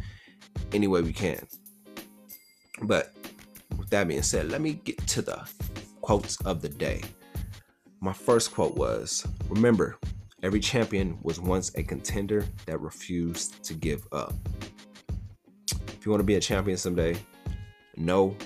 any 0.72 0.86
way 0.86 1.00
we 1.02 1.12
can. 1.12 1.44
But 2.82 3.14
with 3.78 3.90
that 3.90 4.08
being 4.08 4.22
said, 4.22 4.50
let 4.50 4.60
me 4.60 4.74
get 4.84 4.98
to 5.08 5.22
the 5.22 5.48
quotes 6.00 6.40
of 6.42 6.62
the 6.62 6.68
day. 6.68 7.02
My 8.00 8.12
first 8.12 8.52
quote 8.52 8.76
was 8.76 9.26
Remember, 9.48 9.96
every 10.42 10.60
champion 10.60 11.18
was 11.22 11.40
once 11.40 11.72
a 11.76 11.82
contender 11.82 12.44
that 12.66 12.80
refused 12.80 13.62
to 13.64 13.74
give 13.74 14.06
up. 14.12 14.34
If 15.88 16.04
you 16.04 16.10
want 16.10 16.20
to 16.20 16.26
be 16.26 16.34
a 16.34 16.40
champion 16.40 16.76
someday, 16.76 17.16
know 17.96 18.36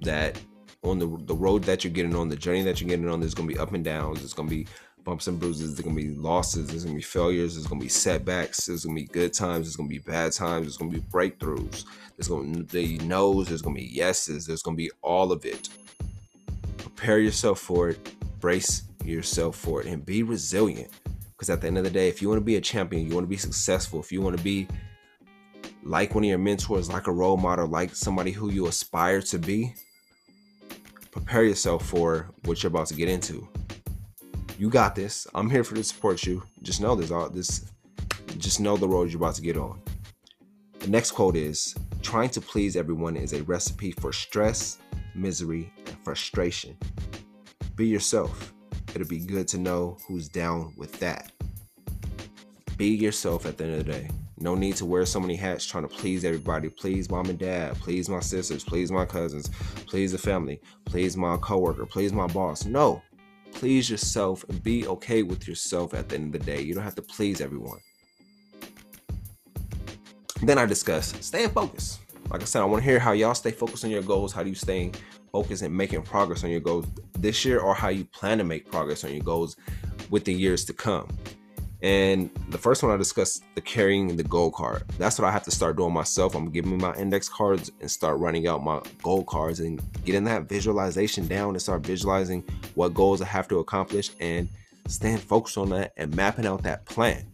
that 0.00 0.40
on 0.82 0.98
the, 0.98 1.06
the 1.26 1.34
road 1.34 1.62
that 1.64 1.84
you're 1.84 1.92
getting 1.92 2.16
on, 2.16 2.28
the 2.28 2.36
journey 2.36 2.62
that 2.62 2.80
you're 2.80 2.88
getting 2.88 3.08
on, 3.08 3.20
there's 3.20 3.34
going 3.34 3.48
to 3.48 3.54
be 3.54 3.60
up 3.60 3.72
and 3.72 3.84
downs. 3.84 4.22
It's 4.24 4.32
going 4.32 4.48
to 4.48 4.54
be 4.54 4.66
bumps 5.04 5.26
and 5.26 5.38
bruises. 5.38 5.74
There's 5.74 5.84
gonna 5.84 5.96
be 5.96 6.14
losses. 6.14 6.68
There's 6.68 6.84
gonna 6.84 6.96
be 6.96 7.02
failures. 7.02 7.54
There's 7.54 7.66
gonna 7.66 7.80
be 7.80 7.88
setbacks. 7.88 8.66
There's 8.66 8.84
gonna 8.84 8.94
be 8.94 9.04
good 9.04 9.32
times. 9.32 9.66
There's 9.66 9.76
gonna 9.76 9.88
be 9.88 9.98
bad 9.98 10.32
times. 10.32 10.66
There's 10.66 10.76
gonna 10.76 10.90
be 10.90 11.00
breakthroughs. 11.00 11.84
There's 12.16 12.28
gonna 12.28 12.62
be 12.64 12.98
no's. 12.98 13.48
There's 13.48 13.62
gonna 13.62 13.76
be 13.76 13.86
yeses. 13.86 14.46
There's 14.46 14.62
gonna 14.62 14.76
be 14.76 14.90
all 15.02 15.32
of 15.32 15.44
it. 15.44 15.68
Prepare 16.78 17.18
yourself 17.18 17.58
for 17.60 17.90
it. 17.90 18.14
Brace 18.40 18.82
yourself 19.04 19.56
for 19.56 19.80
it, 19.80 19.86
and 19.86 20.04
be 20.04 20.22
resilient. 20.22 20.90
Because 21.32 21.50
at 21.50 21.60
the 21.60 21.66
end 21.66 21.78
of 21.78 21.84
the 21.84 21.90
day, 21.90 22.08
if 22.08 22.22
you 22.22 22.28
want 22.28 22.40
to 22.40 22.44
be 22.44 22.56
a 22.56 22.60
champion, 22.60 23.06
you 23.06 23.14
want 23.14 23.24
to 23.24 23.30
be 23.30 23.36
successful. 23.36 24.00
If 24.00 24.12
you 24.12 24.20
want 24.20 24.36
to 24.36 24.42
be 24.44 24.68
like 25.82 26.14
one 26.14 26.22
of 26.22 26.28
your 26.28 26.38
mentors, 26.38 26.88
like 26.88 27.08
a 27.08 27.12
role 27.12 27.36
model, 27.36 27.66
like 27.66 27.96
somebody 27.96 28.30
who 28.30 28.50
you 28.50 28.68
aspire 28.68 29.20
to 29.22 29.38
be, 29.38 29.74
prepare 31.10 31.42
yourself 31.42 31.84
for 31.84 32.30
what 32.44 32.62
you're 32.62 32.68
about 32.68 32.86
to 32.86 32.94
get 32.94 33.08
into 33.08 33.48
you 34.62 34.70
got 34.70 34.94
this. 34.94 35.26
I'm 35.34 35.50
here 35.50 35.64
for 35.64 35.74
to 35.74 35.82
support 35.82 36.24
you. 36.24 36.40
Just 36.62 36.80
know 36.80 36.94
this. 36.94 37.10
All 37.10 37.28
this. 37.28 37.64
Just 38.38 38.60
know 38.60 38.76
the 38.76 38.86
road 38.86 39.10
you're 39.10 39.20
about 39.20 39.34
to 39.34 39.42
get 39.42 39.56
on. 39.56 39.82
The 40.78 40.86
next 40.86 41.10
quote 41.10 41.34
is: 41.34 41.74
"Trying 42.00 42.30
to 42.30 42.40
please 42.40 42.76
everyone 42.76 43.16
is 43.16 43.32
a 43.32 43.42
recipe 43.42 43.90
for 43.90 44.12
stress, 44.12 44.78
misery, 45.16 45.72
and 45.86 45.98
frustration. 46.04 46.76
Be 47.74 47.88
yourself. 47.88 48.54
It'll 48.94 49.08
be 49.08 49.18
good 49.18 49.48
to 49.48 49.58
know 49.58 49.98
who's 50.06 50.28
down 50.28 50.74
with 50.76 50.92
that. 51.00 51.32
Be 52.76 52.90
yourself 52.90 53.46
at 53.46 53.58
the 53.58 53.64
end 53.64 53.80
of 53.80 53.84
the 53.84 53.92
day." 53.92 54.10
No 54.38 54.54
need 54.54 54.76
to 54.76 54.86
wear 54.86 55.06
so 55.06 55.18
many 55.18 55.34
hats 55.34 55.66
trying 55.66 55.88
to 55.88 55.94
please 55.96 56.24
everybody. 56.24 56.68
Please 56.68 57.10
mom 57.10 57.30
and 57.30 57.38
dad. 57.38 57.74
Please 57.80 58.08
my 58.08 58.20
sisters. 58.20 58.62
Please 58.62 58.92
my 58.92 59.06
cousins. 59.06 59.50
Please 59.86 60.12
the 60.12 60.18
family. 60.18 60.60
Please 60.84 61.16
my 61.16 61.36
coworker. 61.36 61.86
Please 61.86 62.12
my 62.12 62.28
boss. 62.28 62.64
No 62.64 63.02
please 63.62 63.88
yourself 63.88 64.44
and 64.48 64.60
be 64.64 64.88
okay 64.88 65.22
with 65.22 65.46
yourself 65.46 65.94
at 65.94 66.08
the 66.08 66.16
end 66.16 66.34
of 66.34 66.40
the 66.40 66.44
day. 66.44 66.60
You 66.60 66.74
don't 66.74 66.82
have 66.82 66.96
to 66.96 67.02
please 67.02 67.40
everyone. 67.40 67.78
Then 70.42 70.58
I 70.58 70.66
discuss 70.66 71.14
staying 71.24 71.50
focused. 71.50 72.00
Like 72.28 72.42
I 72.42 72.44
said, 72.44 72.60
I 72.62 72.64
want 72.64 72.82
to 72.82 72.90
hear 72.90 72.98
how 72.98 73.12
y'all 73.12 73.34
stay 73.34 73.52
focused 73.52 73.84
on 73.84 73.92
your 73.92 74.02
goals. 74.02 74.32
How 74.32 74.42
do 74.42 74.48
you 74.48 74.56
stay 74.56 74.90
focused 75.30 75.62
and 75.62 75.72
making 75.72 76.02
progress 76.02 76.42
on 76.42 76.50
your 76.50 76.58
goals 76.58 76.86
this 77.20 77.44
year, 77.44 77.60
or 77.60 77.72
how 77.72 77.90
you 77.90 78.04
plan 78.06 78.38
to 78.38 78.44
make 78.44 78.68
progress 78.68 79.04
on 79.04 79.12
your 79.12 79.22
goals 79.22 79.54
with 80.10 80.24
the 80.24 80.32
years 80.32 80.64
to 80.64 80.72
come? 80.72 81.06
And 81.82 82.30
the 82.50 82.58
first 82.58 82.82
one 82.84 82.92
I 82.92 82.96
discussed 82.96 83.42
the 83.56 83.60
carrying 83.60 84.16
the 84.16 84.22
goal 84.22 84.52
card. 84.52 84.84
That's 84.98 85.18
what 85.18 85.26
I 85.26 85.32
have 85.32 85.42
to 85.44 85.50
start 85.50 85.76
doing 85.76 85.92
myself. 85.92 86.36
I'm 86.36 86.50
giving 86.50 86.70
me 86.70 86.76
my 86.76 86.94
index 86.94 87.28
cards 87.28 87.72
and 87.80 87.90
start 87.90 88.20
running 88.20 88.46
out 88.46 88.62
my 88.62 88.80
goal 89.02 89.24
cards 89.24 89.58
and 89.58 89.82
getting 90.04 90.22
that 90.24 90.48
visualization 90.48 91.26
down 91.26 91.50
and 91.50 91.60
start 91.60 91.84
visualizing 91.84 92.44
what 92.76 92.94
goals 92.94 93.20
I 93.20 93.26
have 93.26 93.48
to 93.48 93.58
accomplish 93.58 94.10
and 94.20 94.48
staying 94.86 95.18
focused 95.18 95.58
on 95.58 95.70
that 95.70 95.92
and 95.96 96.14
mapping 96.14 96.46
out 96.46 96.62
that 96.62 96.84
plan. 96.84 97.26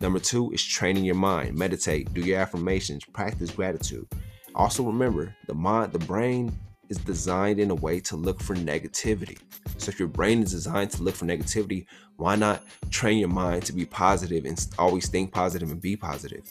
Number 0.00 0.20
two 0.20 0.52
is 0.52 0.64
training 0.64 1.04
your 1.04 1.16
mind. 1.16 1.56
Meditate, 1.56 2.12
do 2.14 2.20
your 2.20 2.38
affirmations, 2.38 3.04
practice 3.04 3.50
gratitude. 3.50 4.06
Also 4.54 4.84
remember 4.84 5.34
the 5.46 5.54
mind, 5.54 5.92
the 5.92 5.98
brain 5.98 6.56
is 6.92 6.98
designed 6.98 7.58
in 7.58 7.70
a 7.70 7.74
way 7.74 7.98
to 7.98 8.16
look 8.16 8.40
for 8.40 8.54
negativity. 8.54 9.38
So 9.78 9.88
if 9.88 9.98
your 9.98 10.08
brain 10.08 10.42
is 10.42 10.52
designed 10.52 10.90
to 10.92 11.02
look 11.02 11.14
for 11.14 11.24
negativity, 11.24 11.86
why 12.16 12.36
not 12.36 12.62
train 12.90 13.18
your 13.18 13.30
mind 13.30 13.64
to 13.64 13.72
be 13.72 13.86
positive 13.86 14.44
and 14.44 14.68
always 14.78 15.08
think 15.08 15.32
positive 15.32 15.70
and 15.70 15.80
be 15.80 15.96
positive? 15.96 16.44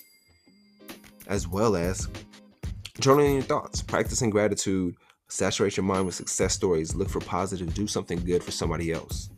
As 1.27 1.47
well 1.47 1.75
as 1.75 2.07
journaling 2.99 3.35
your 3.35 3.43
thoughts, 3.43 3.83
practicing 3.83 4.31
gratitude, 4.31 4.95
saturate 5.29 5.77
your 5.77 5.85
mind 5.85 6.07
with 6.07 6.15
success 6.15 6.55
stories, 6.55 6.95
look 6.95 7.09
for 7.09 7.21
positive, 7.21 7.71
do 7.75 7.85
something 7.85 8.17
good 8.25 8.43
for 8.43 8.51
somebody 8.51 8.91
else. 8.91 9.29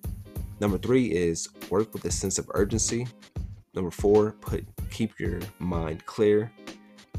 Number 0.62 0.78
three 0.78 1.08
is 1.08 1.50
work 1.70 1.94
with 1.94 2.06
a 2.06 2.12
sense 2.12 2.40
of 2.40 2.50
urgency. 2.54 3.06
Number 3.74 3.92
four, 3.92 4.32
put 4.40 4.66
keep 4.90 5.20
your 5.20 5.42
mind 5.60 6.06
clear. 6.06 6.50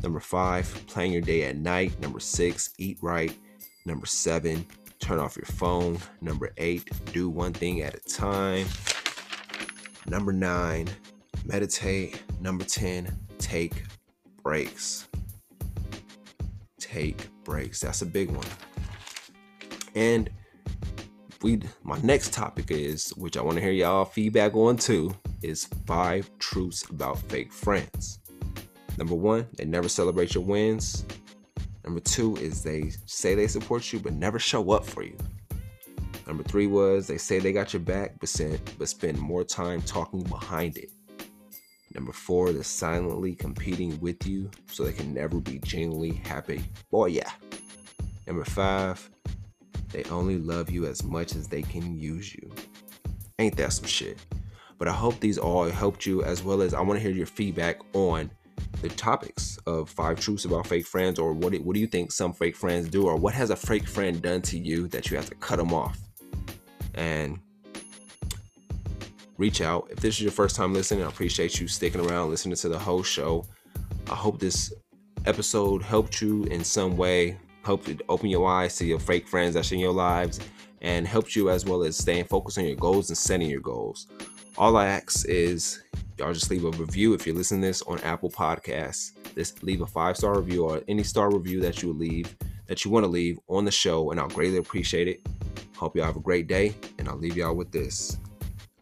Number 0.02 0.20
five, 0.20 0.66
plan 0.86 1.12
your 1.12 1.20
day 1.20 1.44
at 1.44 1.56
night. 1.56 2.00
Number 2.00 2.20
six, 2.20 2.70
eat 2.78 2.96
right. 3.02 3.36
Number 3.86 4.06
seven, 4.06 4.66
turn 4.98 5.18
off 5.18 5.36
your 5.36 5.44
phone. 5.44 5.98
Number 6.20 6.52
eight, 6.56 6.88
do 7.12 7.28
one 7.28 7.52
thing 7.52 7.82
at 7.82 7.94
a 7.94 8.00
time. 8.00 8.66
Number 10.06 10.32
nine, 10.32 10.88
meditate. 11.44 12.22
Number 12.40 12.64
10, 12.64 13.14
take 13.38 13.84
breaks. 14.42 15.08
Take 16.78 17.28
breaks. 17.44 17.80
That's 17.80 18.02
a 18.02 18.06
big 18.06 18.30
one. 18.30 18.46
And 19.94 20.30
we 21.42 21.60
my 21.82 21.98
next 22.02 22.32
topic 22.32 22.70
is, 22.70 23.10
which 23.10 23.36
I 23.36 23.42
want 23.42 23.56
to 23.56 23.62
hear 23.62 23.72
y'all 23.72 24.04
feedback 24.04 24.54
on 24.54 24.76
too, 24.76 25.14
is 25.42 25.66
five 25.86 26.30
truths 26.38 26.88
about 26.88 27.18
fake 27.28 27.52
friends. 27.52 28.20
Number 28.96 29.14
one, 29.14 29.46
they 29.56 29.64
never 29.64 29.88
celebrate 29.88 30.34
your 30.34 30.44
wins. 30.44 31.04
Number 31.84 32.00
two 32.00 32.36
is 32.36 32.62
they 32.62 32.90
say 33.06 33.34
they 33.34 33.46
support 33.46 33.92
you 33.92 33.98
but 34.00 34.14
never 34.14 34.38
show 34.38 34.70
up 34.70 34.84
for 34.86 35.02
you. 35.02 35.16
Number 36.26 36.42
three 36.42 36.66
was 36.66 37.06
they 37.06 37.18
say 37.18 37.38
they 37.38 37.52
got 37.52 37.72
your 37.72 37.80
back 37.80 38.18
but, 38.18 38.28
send, 38.28 38.58
but 38.78 38.88
spend 38.88 39.18
more 39.18 39.44
time 39.44 39.82
talking 39.82 40.22
behind 40.22 40.78
it. 40.78 40.90
Number 41.94 42.12
four, 42.12 42.50
they're 42.52 42.64
silently 42.64 43.36
competing 43.36 44.00
with 44.00 44.26
you 44.26 44.50
so 44.66 44.82
they 44.82 44.92
can 44.92 45.14
never 45.14 45.38
be 45.38 45.60
genuinely 45.60 46.20
happy. 46.24 46.64
Boy, 46.90 47.06
yeah. 47.06 47.30
Number 48.26 48.44
five, 48.44 49.08
they 49.92 50.02
only 50.04 50.38
love 50.38 50.70
you 50.70 50.86
as 50.86 51.04
much 51.04 51.36
as 51.36 51.46
they 51.46 51.62
can 51.62 51.96
use 51.96 52.34
you. 52.34 52.52
Ain't 53.38 53.56
that 53.58 53.74
some 53.74 53.86
shit? 53.86 54.18
But 54.76 54.88
I 54.88 54.92
hope 54.92 55.20
these 55.20 55.38
all 55.38 55.70
helped 55.70 56.04
you 56.04 56.24
as 56.24 56.42
well 56.42 56.62
as 56.62 56.74
I 56.74 56.80
want 56.80 56.98
to 56.98 57.00
hear 57.00 57.12
your 57.12 57.26
feedback 57.26 57.78
on 57.92 58.28
the 58.82 58.88
topics 58.90 59.58
of 59.66 59.88
five 59.88 60.20
truths 60.20 60.44
about 60.44 60.66
fake 60.66 60.86
friends 60.86 61.18
or 61.18 61.32
what 61.32 61.54
what 61.62 61.74
do 61.74 61.80
you 61.80 61.86
think 61.86 62.12
some 62.12 62.32
fake 62.32 62.56
friends 62.56 62.88
do 62.88 63.06
or 63.06 63.16
what 63.16 63.34
has 63.34 63.50
a 63.50 63.56
fake 63.56 63.86
friend 63.86 64.20
done 64.20 64.42
to 64.42 64.58
you 64.58 64.88
that 64.88 65.10
you 65.10 65.16
have 65.16 65.28
to 65.28 65.34
cut 65.36 65.56
them 65.56 65.72
off? 65.72 65.98
And 66.94 67.38
reach 69.38 69.60
out. 69.60 69.88
If 69.90 70.00
this 70.00 70.16
is 70.16 70.22
your 70.22 70.32
first 70.32 70.54
time 70.54 70.72
listening 70.72 71.04
i 71.04 71.08
appreciate 71.08 71.60
you 71.60 71.66
sticking 71.66 72.08
around 72.08 72.30
listening 72.30 72.56
to 72.56 72.68
the 72.68 72.78
whole 72.78 73.02
show. 73.02 73.46
I 74.10 74.14
hope 74.14 74.38
this 74.38 74.72
episode 75.26 75.82
helped 75.82 76.20
you 76.20 76.44
in 76.44 76.62
some 76.62 76.96
way 76.96 77.38
helped 77.62 77.88
it 77.88 78.02
open 78.08 78.28
your 78.28 78.46
eyes 78.46 78.76
to 78.76 78.84
your 78.84 78.98
fake 78.98 79.26
friends 79.26 79.54
that's 79.54 79.72
in 79.72 79.78
your 79.78 79.92
lives 79.92 80.38
and 80.82 81.06
helped 81.06 81.34
you 81.34 81.48
as 81.48 81.64
well 81.64 81.82
as 81.82 81.96
staying 81.96 82.24
focused 82.24 82.58
on 82.58 82.66
your 82.66 82.76
goals 82.76 83.08
and 83.08 83.16
setting 83.16 83.48
your 83.48 83.62
goals 83.62 84.06
all 84.56 84.76
i 84.76 84.86
ask 84.86 85.28
is 85.28 85.82
y'all 86.18 86.32
just 86.32 86.50
leave 86.50 86.64
a 86.64 86.70
review 86.72 87.14
if 87.14 87.26
you're 87.26 87.34
listening 87.34 87.62
to 87.62 87.66
this 87.68 87.82
on 87.82 87.98
Apple 88.00 88.30
Podcasts. 88.30 89.12
Just 89.34 89.62
leave 89.62 89.80
a 89.80 89.86
five 89.86 90.16
star 90.16 90.38
review 90.38 90.64
or 90.64 90.82
any 90.88 91.02
star 91.02 91.32
review 91.32 91.60
that 91.60 91.82
you 91.82 91.92
leave 91.92 92.36
that 92.66 92.84
you 92.84 92.90
want 92.90 93.04
to 93.04 93.10
leave 93.10 93.38
on 93.48 93.64
the 93.64 93.70
show, 93.70 94.10
and 94.10 94.18
I'll 94.18 94.28
greatly 94.28 94.58
appreciate 94.58 95.08
it. 95.08 95.26
Hope 95.76 95.96
y'all 95.96 96.06
have 96.06 96.16
a 96.16 96.20
great 96.20 96.46
day, 96.46 96.74
and 96.98 97.08
I'll 97.08 97.18
leave 97.18 97.36
y'all 97.36 97.54
with 97.54 97.72
this: 97.72 98.18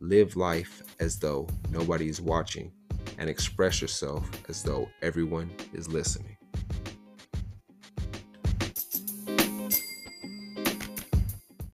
live 0.00 0.36
life 0.36 0.82
as 1.00 1.18
though 1.18 1.48
nobody 1.70 2.08
is 2.08 2.20
watching, 2.20 2.70
and 3.18 3.28
express 3.28 3.80
yourself 3.80 4.28
as 4.48 4.62
though 4.62 4.88
everyone 5.00 5.50
is 5.72 5.88
listening. 5.88 6.36